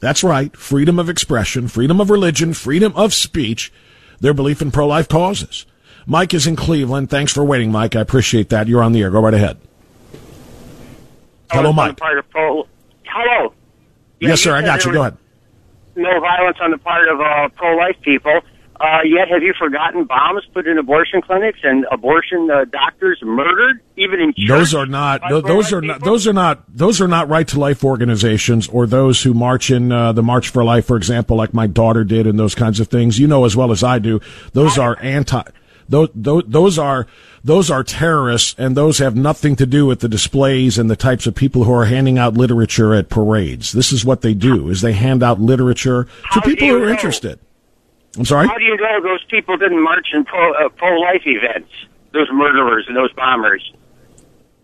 That's 0.00 0.24
right, 0.24 0.54
freedom 0.56 0.98
of 0.98 1.08
expression, 1.08 1.68
freedom 1.68 2.00
of 2.00 2.10
religion, 2.10 2.52
freedom 2.54 2.92
of 2.96 3.14
speech, 3.14 3.72
their 4.20 4.34
belief 4.34 4.60
in 4.60 4.70
pro-life 4.70 5.08
causes. 5.08 5.66
Mike 6.06 6.34
is 6.34 6.46
in 6.46 6.56
Cleveland. 6.56 7.08
Thanks 7.08 7.32
for 7.32 7.44
waiting, 7.44 7.72
Mike. 7.72 7.96
I 7.96 8.00
appreciate 8.00 8.50
that. 8.50 8.68
You're 8.68 8.82
on 8.82 8.92
the 8.92 9.02
air. 9.02 9.10
Go 9.10 9.20
right 9.20 9.32
ahead. 9.32 9.58
Hello, 11.54 11.72
Mike. 11.72 11.96
part 11.96 12.18
of 12.18 12.28
pro- 12.30 12.66
Hello. 13.04 13.54
Yeah, 14.20 14.30
yes, 14.30 14.40
sir. 14.40 14.54
I 14.54 14.62
got 14.62 14.84
you. 14.84 14.92
Go 14.92 15.00
ahead. 15.02 15.16
No 15.96 16.20
violence 16.20 16.58
on 16.60 16.70
the 16.72 16.78
part 16.78 17.08
of 17.08 17.20
uh, 17.20 17.48
pro-life 17.56 17.96
people. 18.02 18.40
Uh, 18.80 18.98
yet, 19.04 19.28
have 19.28 19.40
you 19.40 19.54
forgotten 19.56 20.04
bombs 20.04 20.42
put 20.52 20.66
in 20.66 20.78
abortion 20.78 21.22
clinics 21.22 21.60
and 21.62 21.86
abortion 21.92 22.50
uh, 22.50 22.64
doctors 22.64 23.20
murdered, 23.22 23.80
even 23.96 24.18
in 24.20 24.30
church? 24.36 24.48
Those 24.48 24.74
are 24.74 24.86
not. 24.86 25.22
Th- 25.28 25.44
those 25.44 25.72
are 25.72 25.80
not. 25.80 26.02
Those 26.02 26.26
are 26.26 26.32
not. 26.32 26.64
Those 26.76 27.00
are 27.00 27.06
not 27.06 27.28
right 27.28 27.46
to 27.48 27.60
life 27.60 27.84
organizations 27.84 28.66
or 28.68 28.88
those 28.88 29.22
who 29.22 29.32
march 29.32 29.70
in 29.70 29.92
uh, 29.92 30.12
the 30.12 30.24
March 30.24 30.48
for 30.48 30.64
Life, 30.64 30.86
for 30.86 30.96
example, 30.96 31.36
like 31.36 31.54
my 31.54 31.68
daughter 31.68 32.02
did, 32.02 32.26
and 32.26 32.36
those 32.36 32.56
kinds 32.56 32.80
of 32.80 32.88
things. 32.88 33.16
You 33.18 33.28
know 33.28 33.44
as 33.44 33.54
well 33.54 33.70
as 33.70 33.84
I 33.84 34.00
do. 34.00 34.20
Those 34.52 34.76
are 34.76 34.98
anti. 35.00 35.42
Those, 35.88 36.08
those, 36.14 36.42
those 36.46 36.78
are 36.78 37.06
those 37.42 37.70
are 37.70 37.84
terrorists, 37.84 38.54
and 38.58 38.76
those 38.76 38.98
have 38.98 39.14
nothing 39.14 39.54
to 39.56 39.66
do 39.66 39.84
with 39.86 40.00
the 40.00 40.08
displays 40.08 40.78
and 40.78 40.90
the 40.90 40.96
types 40.96 41.26
of 41.26 41.34
people 41.34 41.64
who 41.64 41.72
are 41.74 41.84
handing 41.84 42.18
out 42.18 42.34
literature 42.34 42.94
at 42.94 43.10
parades. 43.10 43.72
This 43.72 43.92
is 43.92 44.04
what 44.04 44.22
they 44.22 44.34
do: 44.34 44.70
is 44.70 44.80
they 44.80 44.92
hand 44.92 45.22
out 45.22 45.40
literature 45.40 46.08
to 46.32 46.40
people 46.40 46.68
who 46.68 46.82
are 46.82 46.86
know? 46.86 46.92
interested. 46.92 47.38
I'm 48.16 48.24
sorry. 48.24 48.48
How 48.48 48.56
do 48.56 48.64
you 48.64 48.76
know 48.76 49.02
those 49.02 49.24
people 49.28 49.56
didn't 49.56 49.82
march 49.82 50.08
in 50.14 50.24
pro 50.24 50.52
uh, 50.54 50.68
pro 50.70 50.98
life 51.00 51.22
events? 51.26 51.70
Those 52.12 52.28
murderers 52.32 52.84
and 52.86 52.96
those 52.96 53.12
bombers. 53.12 53.72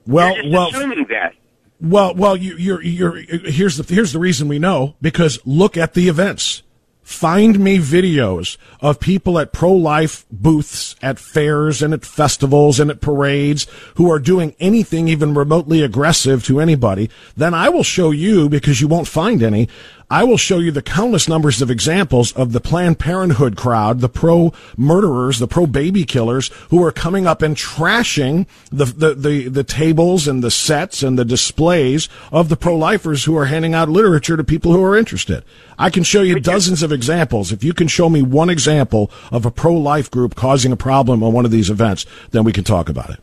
Well, 0.06 0.34
well, 0.48 0.68
assuming 0.68 1.06
that. 1.10 1.34
well, 1.80 2.14
well. 2.14 2.36
You, 2.36 2.56
you're, 2.56 2.82
you're. 2.82 3.16
Here's 3.16 3.76
the 3.76 3.94
here's 3.94 4.12
the 4.12 4.18
reason 4.18 4.48
we 4.48 4.58
know 4.58 4.94
because 5.02 5.38
look 5.44 5.76
at 5.76 5.94
the 5.94 6.08
events. 6.08 6.62
Find 7.10 7.58
me 7.58 7.78
videos 7.78 8.56
of 8.80 9.00
people 9.00 9.38
at 9.40 9.52
pro-life 9.52 10.24
booths 10.30 10.94
at 11.02 11.18
fairs 11.18 11.82
and 11.82 11.92
at 11.92 12.04
festivals 12.04 12.78
and 12.78 12.88
at 12.88 13.00
parades 13.00 13.66
who 13.96 14.10
are 14.10 14.20
doing 14.20 14.54
anything 14.60 15.08
even 15.08 15.34
remotely 15.34 15.82
aggressive 15.82 16.44
to 16.44 16.60
anybody. 16.60 17.10
Then 17.36 17.52
I 17.52 17.68
will 17.68 17.82
show 17.82 18.12
you 18.12 18.48
because 18.48 18.80
you 18.80 18.86
won't 18.86 19.08
find 19.08 19.42
any. 19.42 19.68
I 20.12 20.24
will 20.24 20.36
show 20.36 20.58
you 20.58 20.72
the 20.72 20.82
countless 20.82 21.28
numbers 21.28 21.62
of 21.62 21.70
examples 21.70 22.32
of 22.32 22.50
the 22.50 22.60
Planned 22.60 22.98
Parenthood 22.98 23.56
crowd, 23.56 24.00
the 24.00 24.08
pro 24.08 24.52
murderers, 24.76 25.38
the 25.38 25.46
pro 25.46 25.68
baby 25.68 26.04
killers 26.04 26.48
who 26.70 26.84
are 26.84 26.90
coming 26.90 27.28
up 27.28 27.42
and 27.42 27.54
trashing 27.54 28.48
the, 28.72 28.86
the, 28.86 29.14
the, 29.14 29.48
the 29.48 29.62
tables 29.62 30.26
and 30.26 30.42
the 30.42 30.50
sets 30.50 31.04
and 31.04 31.16
the 31.16 31.24
displays 31.24 32.08
of 32.32 32.48
the 32.48 32.56
pro 32.56 32.76
lifers 32.76 33.24
who 33.24 33.36
are 33.36 33.44
handing 33.44 33.72
out 33.72 33.88
literature 33.88 34.36
to 34.36 34.42
people 34.42 34.72
who 34.72 34.82
are 34.82 34.98
interested. 34.98 35.44
I 35.78 35.90
can 35.90 36.02
show 36.02 36.22
you 36.22 36.40
dozens 36.40 36.82
of 36.82 36.90
examples. 36.90 37.52
If 37.52 37.62
you 37.62 37.72
can 37.72 37.86
show 37.86 38.10
me 38.10 38.20
one 38.20 38.50
example 38.50 39.12
of 39.30 39.46
a 39.46 39.50
pro 39.52 39.74
life 39.74 40.10
group 40.10 40.34
causing 40.34 40.72
a 40.72 40.76
problem 40.76 41.22
on 41.22 41.32
one 41.32 41.44
of 41.44 41.52
these 41.52 41.70
events, 41.70 42.04
then 42.32 42.42
we 42.42 42.52
can 42.52 42.64
talk 42.64 42.88
about 42.88 43.10
it. 43.10 43.20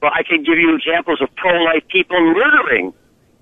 Well, 0.00 0.12
I 0.14 0.22
can 0.22 0.44
give 0.44 0.58
you 0.58 0.76
examples 0.76 1.20
of 1.20 1.34
pro 1.34 1.50
life 1.64 1.82
people 1.88 2.20
murdering. 2.20 2.94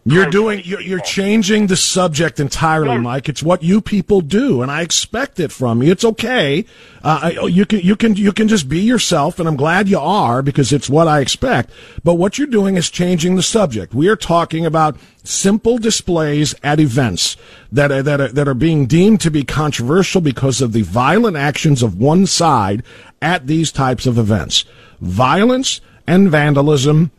You're 0.05 0.27
doing, 0.31 0.63
you're, 0.65 0.81
you're 0.81 1.01
changing 1.01 1.69
the 1.69 1.77
subject 1.77 2.41
entirely, 2.41 2.99
Mike. 2.99 3.29
It's 3.29 3.43
what 3.43 3.63
you 3.63 3.81
people 3.81 4.21
do, 4.21 4.61
and 4.61 4.69
I 4.69 4.83
expect 4.83 5.39
it 5.39 5.53
from 5.53 5.81
you. 5.81 5.93
It's 5.93 6.05
okay. 6.05 6.65
Uh, 7.05 7.21
I, 7.23 7.37
oh, 7.37 7.47
you 7.47 7.65
can, 7.65 7.81
you 7.81 7.95
can, 7.95 8.17
you 8.17 8.33
can 8.33 8.49
just 8.49 8.69
be 8.69 8.81
yourself, 8.81 9.39
and 9.39 9.49
I'm 9.49 9.57
glad 9.57 9.89
you 9.89 10.01
are 10.01 10.43
because 10.43 10.73
it's 10.73 10.91
what 10.91 11.07
I 11.07 11.21
expect. 11.21 11.71
But 12.03 12.15
what 12.15 12.37
you're 12.37 12.49
doing 12.49 12.77
is 12.77 12.91
changing 12.91 13.37
the 13.37 13.45
subject. 13.45 13.95
We 13.95 14.09
are 14.09 14.17
talking 14.17 14.67
about 14.67 14.97
simple 15.23 15.79
displays 15.79 16.53
at 16.65 16.81
events 16.81 17.37
that 17.71 17.93
are, 17.93 18.03
that 18.03 18.21
are, 18.21 18.29
that 18.29 18.49
are 18.49 18.55
being 18.55 18.87
deemed 18.87 19.21
to 19.21 19.31
be 19.31 19.45
controversial 19.45 20.21
because 20.21 20.61
of 20.61 20.73
the 20.73 20.83
violent 20.83 21.37
actions 21.37 21.81
of 21.81 22.01
one 22.01 22.27
side 22.27 22.83
at 23.21 23.47
these 23.47 23.71
types 23.71 24.07
of 24.07 24.19
events. 24.19 24.65
Violence 25.01 25.81
and 26.09 26.29
vandalism, 26.29 27.13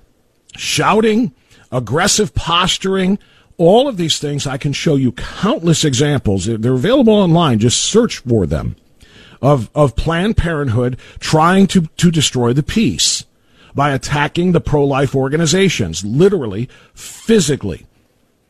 shouting, 0.58 1.34
aggressive 1.74 2.34
posturing, 2.34 3.20
all 3.58 3.88
of 3.88 3.98
these 3.98 4.20
things. 4.20 4.48
I 4.48 4.58
can 4.58 4.72
show 4.72 4.96
you 4.96 5.12
countless 5.12 5.84
examples. 5.84 6.46
They're 6.46 6.74
available 6.74 7.14
online. 7.14 7.60
Just 7.60 7.82
search 7.82 8.20
for 8.20 8.46
them 8.46 8.76
of, 9.42 9.70
of 9.76 9.96
Planned 9.96 10.38
Parenthood 10.38 10.98
trying 11.20 11.68
to, 11.68 11.82
to 11.98 12.12
destroy 12.12 12.54
the 12.54 12.64
peace 12.64 13.26
by 13.76 13.92
attacking 13.92 14.52
the 14.52 14.62
pro-life 14.62 15.16
organizations, 15.16 16.06
literally, 16.06 16.70
physically, 16.94 17.86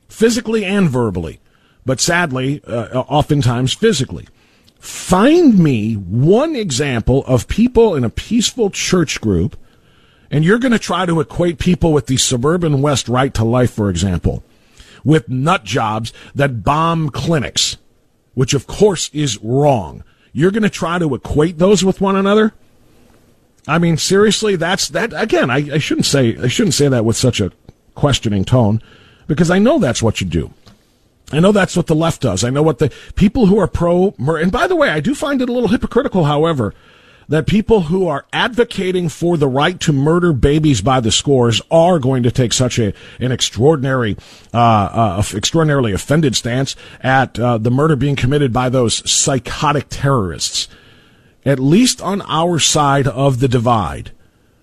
physically 0.10 0.66
and 0.66 0.90
verbally, 0.90 1.40
but 1.86 2.00
sadly, 2.00 2.62
uh, 2.68 3.00
oftentimes 3.00 3.74
physically. 3.74 4.28
Find 4.80 5.58
me 5.58 5.94
one 5.94 6.58
example 6.58 7.24
of 7.26 7.48
people 7.48 7.96
in 7.96 8.04
a 8.04 8.10
peaceful 8.10 8.70
church 8.70 9.22
group 9.22 9.56
and 10.34 10.44
you're 10.44 10.58
going 10.58 10.72
to 10.72 10.80
try 10.80 11.06
to 11.06 11.20
equate 11.20 11.60
people 11.60 11.94
with 11.94 12.08
the 12.08 12.18
suburban 12.18 12.82
West 12.82 13.08
right 13.08 13.32
to 13.36 13.44
life, 13.44 13.72
for 13.72 13.88
example, 13.88 14.44
with 15.04 15.30
nut 15.30 15.64
jobs 15.64 16.12
that 16.34 16.64
bomb 16.64 17.10
clinics, 17.10 17.78
which 18.34 18.56
of 18.56 18.66
course 18.66 19.12
is 19.14 19.38
wrong. 19.44 20.04
You're 20.34 20.50
going 20.50 20.64
to 20.64 20.72
try 20.72 20.98
to 20.98 21.14
equate 21.14 21.60
those 21.60 21.86
with 21.86 22.02
one 22.02 22.16
another? 22.16 22.52
I 23.68 23.78
mean, 23.78 23.96
seriously, 23.96 24.56
that's 24.56 24.90
that 24.90 25.14
again. 25.14 25.52
I, 25.52 25.76
I 25.76 25.78
shouldn't 25.78 26.08
say 26.08 26.36
I 26.36 26.48
shouldn't 26.48 26.74
say 26.74 26.88
that 26.88 27.06
with 27.06 27.16
such 27.16 27.40
a 27.40 27.52
questioning 27.94 28.44
tone, 28.44 28.82
because 29.28 29.52
I 29.52 29.60
know 29.60 29.78
that's 29.78 30.02
what 30.02 30.20
you 30.20 30.26
do. 30.26 30.52
I 31.32 31.40
know 31.40 31.52
that's 31.52 31.78
what 31.78 31.86
the 31.86 31.96
left 31.96 32.22
does. 32.22 32.44
I 32.44 32.50
know 32.50 32.64
what 32.64 32.80
the 32.80 32.92
people 33.16 33.46
who 33.46 33.60
are 33.60 33.68
pro. 33.68 34.16
And 34.18 34.52
by 34.52 34.66
the 34.66 34.76
way, 34.76 34.90
I 34.90 35.00
do 35.00 35.14
find 35.14 35.42
it 35.44 35.50
a 35.50 35.54
little 35.54 35.70
hypocritical, 35.70 36.26
however, 36.26 36.74
that 37.28 37.48
people 37.48 37.82
who 37.82 38.08
are 38.08 38.26
advocating 38.34 39.10
for 39.10 39.38
the 39.38 39.48
right 39.48 39.80
to 39.82 39.94
murder 39.94 40.34
babies 40.34 40.82
by 40.82 41.00
the 41.00 41.12
scores 41.12 41.62
are 41.72 42.00
going 42.00 42.24
to 42.24 42.32
take 42.32 42.54
such 42.54 42.80
a 42.80 42.94
an 43.20 43.32
extraordinary, 43.32 44.18
uh, 44.54 44.58
uh, 44.58 45.24
extraordinarily 45.34 45.94
offended 45.94 46.36
stance 46.36 46.76
at 47.02 47.40
uh, 47.40 47.58
the 47.58 47.72
murder 47.72 47.96
being 47.96 48.16
committed 48.16 48.52
by 48.52 48.70
those 48.70 49.10
psychotic 49.10 49.88
terrorists. 49.90 50.68
At 51.46 51.60
least 51.60 52.02
on 52.02 52.22
our 52.24 52.60
side 52.60 53.08
of 53.08 53.40
the 53.40 53.48
divide, 53.48 54.12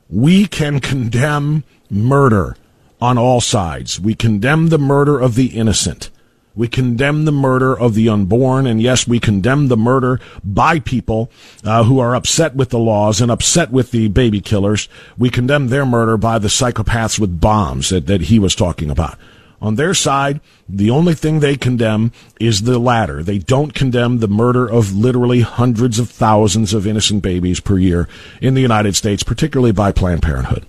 we 0.09 0.47
can 0.47 0.81
condemn 0.81 1.65
murder 1.91 2.57
on 3.01 3.19
all 3.19 3.41
sides. 3.41 4.01
We 4.01 4.15
condemn 4.15 4.69
the 4.69 4.79
murder 4.79 5.19
of 5.19 5.35
the 5.35 5.47
innocent. 5.49 6.11
We 6.55 6.69
condemn 6.69 7.25
the 7.25 7.33
murder 7.33 7.79
of 7.79 7.95
the 7.95 8.09
unborn, 8.09 8.67
and 8.67 8.83
yes, 8.83 9.07
we 9.07 9.21
condemn 9.21 9.69
the 9.69 9.77
murder 9.77 10.21
by 10.43 10.81
people 10.81 11.31
uh, 11.65 11.85
who 11.85 12.01
are 12.01 12.15
upset 12.15 12.57
with 12.57 12.71
the 12.71 12.79
laws 12.79 13.21
and 13.21 13.31
upset 13.31 13.71
with 13.71 13.93
the 13.93 14.09
baby 14.09 14.41
killers. 14.41 14.89
We 15.17 15.31
condemn 15.31 15.69
their 15.69 15.87
murder 15.87 16.17
by 16.17 16.39
the 16.39 16.49
psychopaths 16.49 17.19
with 17.19 17.41
bombs 17.41 17.91
that, 17.91 18.07
that 18.07 18.23
he 18.23 18.39
was 18.39 18.55
talking 18.55 18.91
about. 18.91 19.17
On 19.63 19.75
their 19.75 19.93
side, 19.93 20.41
the 20.69 20.91
only 20.91 21.15
thing 21.15 21.41
they 21.41 21.57
condemn 21.57 22.13
is 22.41 22.63
the 22.63 22.79
latter. 22.79 23.23
They 23.23 23.39
don't 23.39 23.75
condemn 23.75 24.19
the 24.19 24.29
murder 24.29 24.67
of 24.67 24.97
literally 24.97 25.43
hundreds 25.43 25.99
of 25.99 26.09
thousands 26.09 26.73
of 26.73 26.87
innocent 26.87 27.23
babies 27.23 27.61
per 27.61 27.77
year 27.77 28.09
in 28.41 28.55
the 28.55 28.63
United 28.63 28.97
States, 28.97 29.23
particularly 29.23 29.73
by 29.73 29.93
Planned 29.93 30.23
Parenthood. 30.23 30.65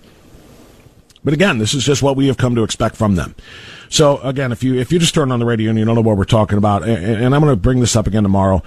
But 1.24 1.34
again, 1.34 1.58
this 1.58 1.74
is 1.74 1.84
just 1.84 2.02
what 2.02 2.16
we 2.16 2.26
have 2.26 2.36
come 2.36 2.54
to 2.56 2.64
expect 2.64 2.96
from 2.96 3.14
them. 3.14 3.34
So 3.88 4.18
again, 4.18 4.52
if 4.52 4.64
you 4.64 4.74
if 4.74 4.90
you 4.90 4.98
just 4.98 5.14
turn 5.14 5.30
on 5.30 5.38
the 5.38 5.46
radio 5.46 5.70
and 5.70 5.78
you 5.78 5.84
don't 5.84 5.94
know 5.94 6.00
what 6.00 6.16
we're 6.16 6.24
talking 6.24 6.58
about, 6.58 6.82
and, 6.82 7.24
and 7.24 7.34
I'm 7.34 7.40
going 7.42 7.52
to 7.52 7.60
bring 7.60 7.80
this 7.80 7.96
up 7.96 8.06
again 8.06 8.22
tomorrow. 8.22 8.62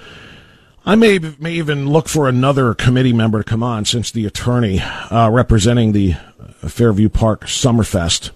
I 0.85 0.95
may 0.95 1.17
may 1.39 1.53
even 1.53 1.89
look 1.89 2.07
for 2.07 2.29
another 2.29 2.75
committee 2.75 3.13
member 3.13 3.39
to 3.39 3.43
come 3.43 3.63
on 3.63 3.85
since 3.85 4.11
the 4.11 4.25
attorney 4.25 4.79
uh, 4.79 5.29
representing 5.31 5.93
the 5.93 6.13
Fairview 6.67 7.09
Park 7.09 7.45
Summerfest 7.45 8.29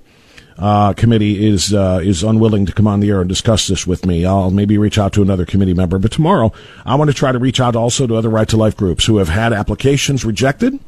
uh, 0.58 0.93
committee 0.93 1.47
is 1.47 1.73
uh, 1.73 2.01
is 2.03 2.23
unwilling 2.23 2.65
to 2.65 2.73
come 2.73 2.88
on 2.88 2.99
the 2.99 3.10
air 3.10 3.21
and 3.21 3.29
discuss 3.29 3.67
this 3.67 3.86
with 3.86 4.05
me. 4.05 4.25
I'll 4.25 4.51
maybe 4.51 4.77
reach 4.77 4.97
out 4.97 5.13
to 5.13 5.21
another 5.21 5.45
committee 5.45 5.73
member, 5.75 5.99
but 5.99 6.12
tomorrow 6.12 6.51
I 6.86 6.95
want 6.95 7.10
to 7.10 7.15
try 7.15 7.32
to 7.32 7.39
reach 7.39 7.60
out 7.60 7.75
also 7.75 8.08
to 8.08 8.15
other 8.15 8.29
right 8.29 8.49
to 8.49 8.58
life 8.58 8.75
groups 8.75 9.05
who 9.05 9.17
have 9.17 9.29
had 9.29 9.53
applications 9.53 10.25
rejected, 10.25 10.79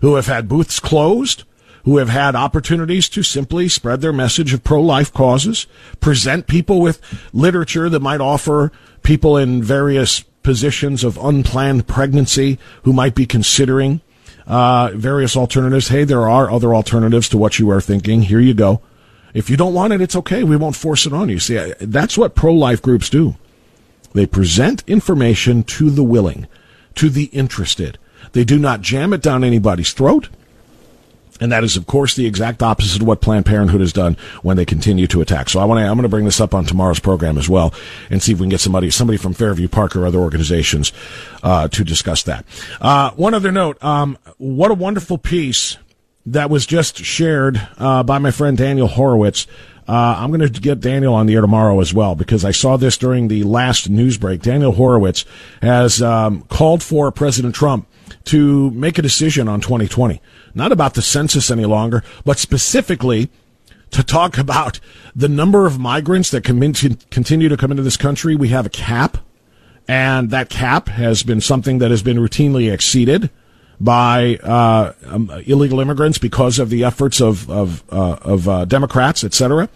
who 0.00 0.14
have 0.14 0.26
had 0.26 0.48
booths 0.48 0.80
closed 0.80 1.44
who 1.84 1.98
have 1.98 2.08
had 2.08 2.34
opportunities 2.34 3.08
to 3.08 3.22
simply 3.22 3.68
spread 3.68 4.00
their 4.00 4.12
message 4.12 4.54
of 4.54 4.62
pro-life 4.62 5.12
causes, 5.12 5.66
present 6.00 6.46
people 6.46 6.80
with 6.80 7.00
literature 7.32 7.88
that 7.88 8.00
might 8.00 8.20
offer 8.20 8.70
people 9.02 9.36
in 9.36 9.62
various 9.62 10.20
positions 10.42 11.04
of 11.04 11.18
unplanned 11.18 11.86
pregnancy 11.86 12.58
who 12.82 12.92
might 12.92 13.14
be 13.14 13.26
considering 13.26 14.00
uh, 14.46 14.90
various 14.94 15.36
alternatives. 15.36 15.88
Hey, 15.88 16.04
there 16.04 16.28
are 16.28 16.50
other 16.50 16.74
alternatives 16.74 17.28
to 17.30 17.38
what 17.38 17.58
you 17.58 17.70
are 17.70 17.80
thinking. 17.80 18.22
Here 18.22 18.40
you 18.40 18.54
go. 18.54 18.80
If 19.34 19.48
you 19.48 19.56
don't 19.56 19.74
want 19.74 19.92
it, 19.92 20.00
it's 20.00 20.16
okay. 20.16 20.44
We 20.44 20.56
won't 20.56 20.76
force 20.76 21.06
it 21.06 21.12
on 21.12 21.28
you. 21.28 21.38
See, 21.38 21.72
that's 21.80 22.18
what 22.18 22.34
pro-life 22.34 22.82
groups 22.82 23.08
do. 23.08 23.36
They 24.12 24.26
present 24.26 24.84
information 24.86 25.62
to 25.64 25.90
the 25.90 26.02
willing, 26.02 26.46
to 26.96 27.08
the 27.08 27.24
interested. 27.26 27.98
They 28.32 28.44
do 28.44 28.58
not 28.58 28.82
jam 28.82 29.12
it 29.12 29.22
down 29.22 29.42
anybody's 29.42 29.92
throat. 29.92 30.28
And 31.40 31.50
that 31.50 31.64
is, 31.64 31.76
of 31.76 31.86
course, 31.86 32.14
the 32.14 32.26
exact 32.26 32.62
opposite 32.62 33.00
of 33.00 33.08
what 33.08 33.20
Planned 33.20 33.46
Parenthood 33.46 33.80
has 33.80 33.92
done 33.92 34.16
when 34.42 34.56
they 34.56 34.64
continue 34.64 35.06
to 35.08 35.20
attack. 35.20 35.48
So 35.48 35.60
I 35.60 35.64
want 35.64 35.78
to, 35.78 35.84
I'm 35.84 35.94
going 35.94 36.02
to 36.02 36.08
bring 36.08 36.24
this 36.24 36.40
up 36.40 36.54
on 36.54 36.64
tomorrow's 36.64 37.00
program 37.00 37.38
as 37.38 37.48
well 37.48 37.74
and 38.10 38.22
see 38.22 38.32
if 38.32 38.38
we 38.38 38.44
can 38.44 38.50
get 38.50 38.60
somebody, 38.60 38.90
somebody 38.90 39.16
from 39.16 39.34
Fairview 39.34 39.68
Park 39.68 39.96
or 39.96 40.06
other 40.06 40.18
organizations, 40.18 40.92
uh, 41.42 41.68
to 41.68 41.84
discuss 41.84 42.22
that. 42.24 42.44
Uh, 42.80 43.10
one 43.12 43.34
other 43.34 43.50
note, 43.50 43.82
um, 43.82 44.18
what 44.38 44.70
a 44.70 44.74
wonderful 44.74 45.18
piece 45.18 45.78
that 46.26 46.50
was 46.50 46.66
just 46.66 46.98
shared, 46.98 47.60
uh, 47.78 48.02
by 48.02 48.18
my 48.18 48.30
friend 48.30 48.56
Daniel 48.56 48.86
Horowitz. 48.86 49.46
Uh, 49.88 50.14
I'm 50.18 50.30
going 50.30 50.48
to 50.52 50.60
get 50.60 50.80
Daniel 50.80 51.14
on 51.14 51.26
the 51.26 51.34
air 51.34 51.40
tomorrow 51.40 51.80
as 51.80 51.92
well 51.92 52.14
because 52.14 52.44
I 52.44 52.52
saw 52.52 52.76
this 52.76 52.96
during 52.96 53.26
the 53.26 53.42
last 53.42 53.90
news 53.90 54.16
break. 54.16 54.40
Daniel 54.42 54.70
Horowitz 54.70 55.24
has 55.60 56.00
um, 56.00 56.42
called 56.42 56.84
for 56.84 57.10
President 57.10 57.54
Trump 57.54 57.88
to 58.26 58.70
make 58.70 58.98
a 58.98 59.02
decision 59.02 59.48
on 59.48 59.60
2020 59.60 60.20
not 60.54 60.72
about 60.72 60.94
the 60.94 61.02
census 61.02 61.50
any 61.50 61.64
longer, 61.64 62.02
but 62.24 62.38
specifically 62.38 63.30
to 63.90 64.02
talk 64.02 64.38
about 64.38 64.80
the 65.14 65.28
number 65.28 65.66
of 65.66 65.78
migrants 65.78 66.30
that 66.30 66.42
continue 66.42 67.48
to 67.48 67.56
come 67.56 67.70
into 67.70 67.82
this 67.82 67.96
country. 67.96 68.34
We 68.34 68.48
have 68.48 68.66
a 68.66 68.70
cap, 68.70 69.18
and 69.86 70.30
that 70.30 70.48
cap 70.48 70.88
has 70.88 71.22
been 71.22 71.40
something 71.40 71.78
that 71.78 71.90
has 71.90 72.02
been 72.02 72.16
routinely 72.16 72.72
exceeded 72.72 73.30
by 73.78 74.36
uh, 74.42 74.92
um, 75.06 75.30
illegal 75.46 75.80
immigrants 75.80 76.18
because 76.18 76.58
of 76.58 76.70
the 76.70 76.84
efforts 76.84 77.20
of 77.20 77.50
of, 77.50 77.82
uh, 77.92 78.16
of 78.22 78.48
uh, 78.48 78.64
Democrats, 78.64 79.24
etc. 79.24 79.68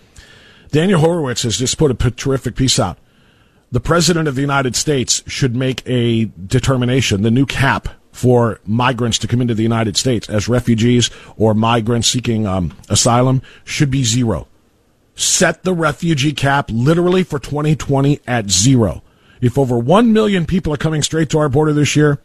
Daniel 0.71 1.01
Horowitz 1.01 1.43
has 1.43 1.59
just 1.59 1.79
put 1.79 1.91
a 1.91 2.11
terrific 2.11 2.57
piece 2.57 2.79
out. 2.79 2.99
the 3.73 3.81
President 3.81 4.29
of 4.29 4.35
the 4.35 4.41
United 4.41 4.77
States 4.77 5.23
should 5.27 5.55
make 5.57 5.83
a 5.87 6.27
determination, 6.47 7.23
the 7.23 7.31
new 7.31 7.47
cap 7.47 7.89
for 8.17 8.61
migrants 8.65 9.19
to 9.19 9.29
come 9.29 9.43
into 9.43 9.55
the 9.55 9.63
United 9.63 9.97
States 9.97 10.29
as 10.31 10.49
refugees 10.49 11.11
or 11.37 11.53
migrants 11.53 12.09
seeking 12.09 12.47
um, 12.47 12.75
asylum 12.89 13.43
should 13.63 13.91
be 13.91 14.03
zero. 14.03 14.49
Set 15.15 15.65
the 15.65 15.75
refugee 15.75 16.33
cap 16.33 16.71
literally 16.73 17.23
for 17.23 17.39
2020 17.39 18.21
at 18.27 18.49
zero. 18.49 19.03
If 19.43 19.59
over 19.59 19.79
1 19.79 20.15
million 20.15 20.47
people 20.47 20.73
are 20.73 20.79
coming 20.79 21.03
straight 21.03 21.29
to 21.31 21.39
our 21.39 21.51
border 21.51 21.75
this 21.75 21.95
year, 21.95 22.19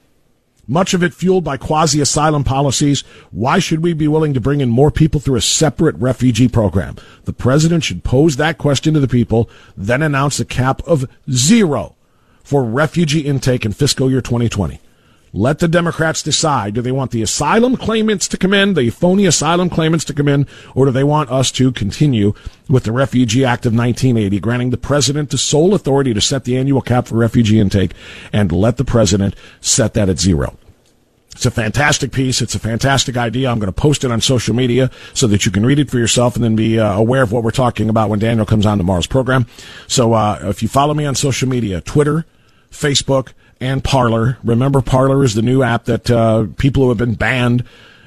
much 0.66 0.94
of 0.94 1.04
it 1.04 1.14
fueled 1.14 1.44
by 1.44 1.58
quasi 1.58 2.00
asylum 2.00 2.46
policies. 2.46 3.02
Why 3.32 3.60
should 3.60 3.84
we 3.84 3.92
be 3.92 4.08
willing 4.08 4.34
to 4.34 4.40
bring 4.40 4.62
in 4.62 4.70
more 4.70 4.92
people 4.92 5.20
through 5.20 5.36
a 5.36 5.42
separate 5.42 5.96
refugee 5.98 6.48
program? 6.48 6.96
The 7.26 7.34
president 7.34 7.84
should 7.84 8.06
pose 8.06 8.38
that 8.38 8.58
question 8.58 8.94
to 8.94 9.02
the 9.02 9.08
people, 9.10 9.50
then 9.76 10.02
announce 10.02 10.40
a 10.40 10.46
cap 10.46 10.82
of 10.88 11.10
zero 11.30 11.96
for 12.44 12.64
refugee 12.64 13.22
intake 13.22 13.66
in 13.66 13.74
fiscal 13.74 14.10
year 14.10 14.22
2020. 14.22 14.80
Let 15.34 15.60
the 15.60 15.70
Democrats 15.70 16.22
decide. 16.22 16.74
Do 16.74 16.82
they 16.82 16.92
want 16.92 17.12
the 17.12 17.22
asylum 17.22 17.78
claimants 17.78 18.28
to 18.30 18.38
come 18.38 18.54
in, 18.54 18.74
the 18.74 18.90
phony 18.90 19.26
asylum 19.26 19.70
claimants 19.70 20.04
to 20.06 20.14
come 20.14 20.28
in, 20.28 20.46
or 20.76 20.86
do 20.86 20.92
they 20.92 21.06
want 21.06 21.32
us 21.32 21.52
to 21.54 21.72
continue 21.72 22.34
with 22.68 22.84
the 22.84 22.92
Refugee 22.92 23.46
Act 23.46 23.66
of 23.66 23.74
1980, 23.74 24.40
granting 24.42 24.70
the 24.72 24.78
president 24.78 25.30
the 25.30 25.38
sole 25.38 25.74
authority 25.74 26.14
to 26.14 26.20
set 26.20 26.44
the 26.44 26.58
annual 26.58 26.82
cap 26.82 27.08
for 27.08 27.16
refugee 27.16 27.62
intake 27.62 27.94
and 28.34 28.52
let 28.52 28.76
the 28.76 28.84
president 28.84 29.36
set 29.62 29.94
that 29.94 30.10
at 30.10 30.20
zero? 30.20 30.58
It's 31.32 31.46
a 31.46 31.52
fantastic 31.52 32.12
piece. 32.12 32.42
It's 32.42 32.56
a 32.56 32.60
fantastic 32.60 33.16
idea. 33.16 33.50
I'm 33.50 33.58
going 33.58 33.72
to 33.72 33.82
post 33.82 34.04
it 34.04 34.12
on 34.12 34.20
social 34.20 34.54
media 34.54 34.92
so 35.14 35.28
that 35.28 35.46
you 35.46 35.52
can 35.52 35.66
read 35.66 35.80
it 35.80 35.90
for 35.90 35.98
yourself 35.98 36.36
and 36.36 36.44
then 36.44 36.58
be 36.58 36.78
uh, 36.78 36.94
aware 36.94 37.24
of 37.24 37.32
what 37.32 37.44
we're 37.44 37.52
talking 37.52 37.88
about 37.88 38.10
when 38.10 38.20
Daniel 38.20 38.46
comes 38.46 38.66
on 38.66 38.78
tomorrow's 38.78 39.08
program. 39.08 39.48
So 39.88 40.12
uh, 40.12 40.40
if 40.44 40.62
you 40.62 40.68
follow 40.68 40.94
me 40.94 41.06
on 41.06 41.16
social 41.16 41.48
media, 41.48 41.80
Twitter, 41.80 42.26
Facebook, 42.70 43.30
and 43.62 43.84
Parler. 43.84 44.38
Remember, 44.44 44.82
Parler 44.82 45.24
is 45.24 45.36
the 45.36 45.42
new 45.42 45.64
app 45.64 45.86
that 45.86 46.10
uh, 46.10 46.48
people 46.58 46.84
who 46.84 46.90
have 46.90 46.98
been 46.98 47.14
banned 47.14 47.64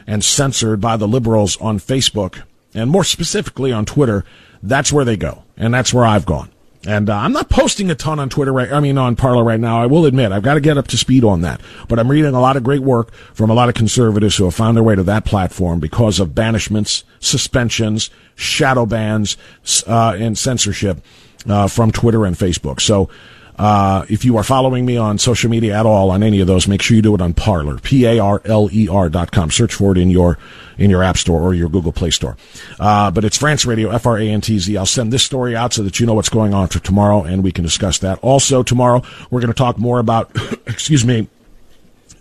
and 0.07 0.23
censored 0.23 0.81
by 0.81 0.99
the 0.99 1.09
liberals 1.09 1.57
on 1.59 1.79
Facebook, 1.79 2.43
and 2.75 2.91
more 2.91 3.05
specifically 3.05 3.73
on 3.73 3.87
Twitter, 3.87 4.25
that's 4.63 4.93
where 4.93 5.05
they 5.05 5.17
go, 5.17 5.45
and 5.57 5.73
that's 5.73 5.95
where 5.95 6.05
I've 6.05 6.27
gone. 6.27 6.51
And 6.87 7.09
uh, 7.09 7.17
I'm 7.17 7.33
not 7.33 7.49
posting 7.49 7.91
a 7.91 7.95
ton 7.95 8.19
on 8.19 8.29
Twitter 8.29 8.53
right, 8.53 8.71
I 8.71 8.81
mean 8.81 8.99
on 8.99 9.17
Parler 9.17 9.43
right 9.43 9.61
now. 9.61 9.83
I 9.83 9.87
will 9.87 10.05
admit 10.05 10.33
I've 10.33 10.43
got 10.43 10.55
to 10.55 10.61
get 10.61 10.77
up 10.77 10.89
to 10.89 10.99
speed 10.99 11.25
on 11.25 11.41
that. 11.41 11.63
But 11.89 11.99
I'm 11.99 12.11
reading 12.11 12.35
a 12.35 12.41
lot 12.41 12.59
of 12.59 12.63
great 12.63 12.83
work 12.83 13.13
from 13.33 13.49
a 13.49 13.55
lot 13.55 13.71
of 13.71 13.75
conservatives 13.75 14.37
who 14.37 14.45
have 14.45 14.55
found 14.55 14.77
their 14.77 14.85
way 14.85 14.95
to 14.95 15.03
that 15.05 15.25
platform 15.25 15.81
because 15.81 16.21
of 16.21 16.31
banishments, 16.31 17.05
suspensions, 17.21 18.11
shadow 18.35 18.85
bans, 18.85 19.39
uh, 19.87 20.17
and 20.19 20.37
censorship 20.37 21.03
uh, 21.49 21.69
from 21.69 21.91
Twitter 21.91 22.27
and 22.27 22.37
Facebook. 22.37 22.83
So 22.83 23.09
uh, 23.57 24.05
if 24.09 24.25
you 24.25 24.37
are 24.37 24.43
following 24.43 24.85
me 24.85 24.97
on 24.97 25.19
social 25.19 25.49
media 25.49 25.79
at 25.79 25.87
all 25.87 26.11
on 26.11 26.23
any 26.23 26.41
of 26.41 26.47
those, 26.47 26.67
make 26.67 26.83
sure 26.83 26.97
you 26.97 27.03
do 27.03 27.15
it 27.15 27.21
on 27.21 27.35
Parler, 27.35 27.79
P-A-R-L-E-R 27.79 29.09
dot 29.11 29.31
com. 29.31 29.51
Search 29.51 29.75
for 29.75 29.93
it 29.93 29.99
in 29.99 30.11
your, 30.11 30.39
in 30.77 30.91
your 30.91 31.05
app 31.05 31.17
store 31.17 31.41
or 31.41 31.55
your 31.55 31.69
Google 31.69 31.93
Play 31.93 32.11
store. 32.11 32.37
Uh, 32.81 33.11
but 33.13 33.25
it's 33.25 33.39
Frantz 33.39 33.65
Radio, 33.65 33.91
F-R-A-N-T-Z. 33.91 34.77
I'll 34.77 34.87
send 34.87 35.13
this 35.13 35.23
story 35.23 35.55
out 35.55 35.73
so 35.73 35.85
that 35.85 36.01
you 36.01 36.07
know 36.07 36.15
what's 36.15 36.29
going 36.29 36.53
on 36.53 36.67
for 36.67 36.81
tomorrow 36.81 37.23
and 37.23 37.45
we 37.45 37.53
can 37.53 37.63
discuss 37.63 37.99
that. 37.99 38.19
Also 38.23 38.65
tomorrow, 38.65 39.03
we're 39.31 39.41
going 39.41 39.53
to 39.53 39.59
talk 39.59 39.79
more 39.79 40.01
about, 40.01 40.31
excuse 40.67 41.05
me, 41.05 41.29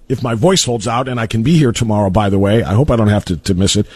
if 0.08 0.22
my 0.22 0.36
voice 0.36 0.64
holds 0.64 0.88
out 0.88 1.08
and 1.08 1.20
I 1.20 1.26
can 1.26 1.42
be 1.42 1.58
here 1.58 1.72
tomorrow, 1.72 2.12
by 2.12 2.30
the 2.30 2.38
way, 2.38 2.62
I 2.62 2.74
hope 2.74 2.92
I 2.92 2.96
don't 2.96 3.08
have 3.08 3.26
to, 3.26 3.38
to 3.38 3.56
miss 3.56 3.76
it. 3.76 3.88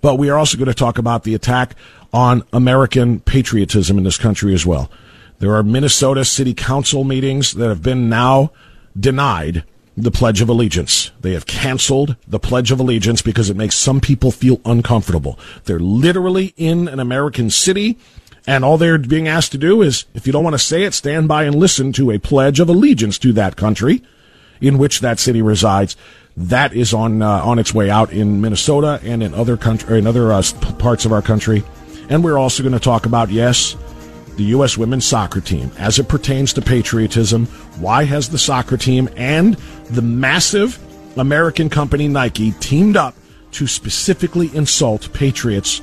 But 0.00 0.16
we 0.16 0.28
are 0.28 0.38
also 0.38 0.58
going 0.58 0.68
to 0.68 0.74
talk 0.74 0.98
about 0.98 1.24
the 1.24 1.34
attack 1.34 1.74
on 2.12 2.44
American 2.52 3.18
patriotism 3.18 3.98
in 3.98 4.04
this 4.04 4.18
country 4.18 4.54
as 4.54 4.64
well. 4.64 4.90
There 5.38 5.54
are 5.54 5.62
Minnesota 5.62 6.24
City 6.24 6.54
Council 6.54 7.04
meetings 7.04 7.52
that 7.52 7.68
have 7.68 7.82
been 7.82 8.08
now 8.08 8.52
denied 8.98 9.64
the 9.96 10.10
Pledge 10.10 10.40
of 10.40 10.48
Allegiance. 10.48 11.12
They 11.20 11.32
have 11.32 11.46
canceled 11.46 12.16
the 12.26 12.38
Pledge 12.38 12.72
of 12.72 12.80
Allegiance 12.80 13.22
because 13.22 13.50
it 13.50 13.56
makes 13.56 13.76
some 13.76 14.00
people 14.00 14.30
feel 14.30 14.60
uncomfortable. 14.64 15.38
They're 15.64 15.78
literally 15.78 16.54
in 16.56 16.88
an 16.88 17.00
American 17.00 17.50
city, 17.50 17.98
and 18.46 18.64
all 18.64 18.76
they're 18.76 18.98
being 18.98 19.28
asked 19.28 19.52
to 19.52 19.58
do 19.58 19.82
is, 19.82 20.04
if 20.14 20.26
you 20.26 20.32
don't 20.32 20.44
want 20.44 20.54
to 20.54 20.58
say 20.58 20.82
it, 20.82 20.94
stand 20.94 21.28
by 21.28 21.44
and 21.44 21.54
listen 21.54 21.92
to 21.92 22.10
a 22.10 22.18
Pledge 22.18 22.60
of 22.60 22.68
Allegiance 22.68 23.18
to 23.18 23.32
that 23.34 23.56
country 23.56 24.02
in 24.60 24.78
which 24.78 25.00
that 25.00 25.18
city 25.18 25.42
resides. 25.42 25.96
That 26.36 26.74
is 26.74 26.92
on 26.92 27.22
uh, 27.22 27.42
on 27.44 27.60
its 27.60 27.72
way 27.72 27.90
out 27.90 28.12
in 28.12 28.40
Minnesota 28.40 29.00
and 29.04 29.22
in 29.22 29.34
other 29.34 29.56
country 29.56 29.98
in 29.98 30.06
other 30.06 30.32
uh, 30.32 30.42
parts 30.78 31.04
of 31.04 31.12
our 31.12 31.22
country. 31.22 31.62
And 32.08 32.24
we're 32.24 32.38
also 32.38 32.62
going 32.62 32.72
to 32.72 32.80
talk 32.80 33.06
about 33.06 33.30
yes, 33.30 33.76
the 34.36 34.44
U.S. 34.44 34.76
women's 34.76 35.06
soccer 35.06 35.40
team 35.40 35.70
as 35.78 35.98
it 35.98 36.08
pertains 36.08 36.52
to 36.54 36.62
patriotism. 36.62 37.46
Why 37.78 38.04
has 38.04 38.28
the 38.28 38.38
soccer 38.38 38.76
team 38.76 39.08
and 39.16 39.54
the 39.90 40.02
massive 40.02 40.78
American 41.16 41.70
company 41.70 42.08
Nike 42.08 42.52
teamed 42.52 42.96
up 42.96 43.14
to 43.52 43.66
specifically 43.66 44.54
insult 44.54 45.12
patriots 45.12 45.80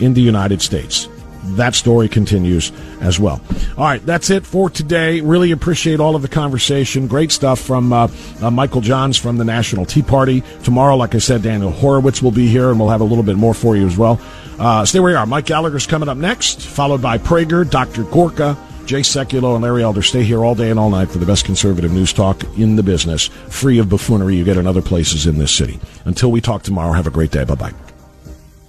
in 0.00 0.14
the 0.14 0.20
United 0.20 0.62
States? 0.62 1.08
That 1.56 1.74
story 1.74 2.08
continues 2.08 2.72
as 3.00 3.18
well. 3.18 3.40
All 3.76 3.84
right, 3.84 4.04
that's 4.04 4.30
it 4.30 4.46
for 4.46 4.70
today. 4.70 5.20
Really 5.20 5.50
appreciate 5.50 6.00
all 6.00 6.14
of 6.14 6.22
the 6.22 6.28
conversation. 6.28 7.06
Great 7.06 7.32
stuff 7.32 7.60
from 7.60 7.92
uh, 7.92 8.08
uh, 8.42 8.50
Michael 8.50 8.80
Johns 8.80 9.16
from 9.16 9.38
the 9.38 9.44
National 9.44 9.84
Tea 9.84 10.02
Party. 10.02 10.42
Tomorrow, 10.62 10.96
like 10.96 11.14
I 11.14 11.18
said, 11.18 11.42
Daniel 11.42 11.70
Horowitz 11.70 12.22
will 12.22 12.30
be 12.30 12.48
here, 12.48 12.70
and 12.70 12.78
we'll 12.78 12.90
have 12.90 13.00
a 13.00 13.04
little 13.04 13.24
bit 13.24 13.36
more 13.36 13.54
for 13.54 13.76
you 13.76 13.86
as 13.86 13.96
well. 13.96 14.20
Uh, 14.58 14.84
stay 14.84 15.00
where 15.00 15.12
you 15.12 15.16
are. 15.16 15.26
Mike 15.26 15.46
Gallagher's 15.46 15.86
coming 15.86 16.08
up 16.08 16.16
next, 16.16 16.60
followed 16.60 17.00
by 17.00 17.18
Prager, 17.18 17.68
Dr. 17.68 18.02
Gorka, 18.04 18.56
Jay 18.86 19.00
Sekulow, 19.00 19.54
and 19.54 19.62
Larry 19.62 19.82
Elder. 19.82 20.02
Stay 20.02 20.24
here 20.24 20.44
all 20.44 20.54
day 20.54 20.70
and 20.70 20.80
all 20.80 20.90
night 20.90 21.10
for 21.10 21.18
the 21.18 21.26
best 21.26 21.44
conservative 21.44 21.92
news 21.92 22.12
talk 22.12 22.42
in 22.56 22.76
the 22.76 22.82
business, 22.82 23.26
free 23.26 23.78
of 23.78 23.88
buffoonery 23.88 24.36
you 24.36 24.44
get 24.44 24.56
in 24.56 24.66
other 24.66 24.82
places 24.82 25.26
in 25.26 25.38
this 25.38 25.52
city. 25.52 25.78
Until 26.04 26.32
we 26.32 26.40
talk 26.40 26.62
tomorrow, 26.62 26.92
have 26.92 27.06
a 27.06 27.10
great 27.10 27.30
day. 27.30 27.44
Bye 27.44 27.54
bye. 27.54 27.97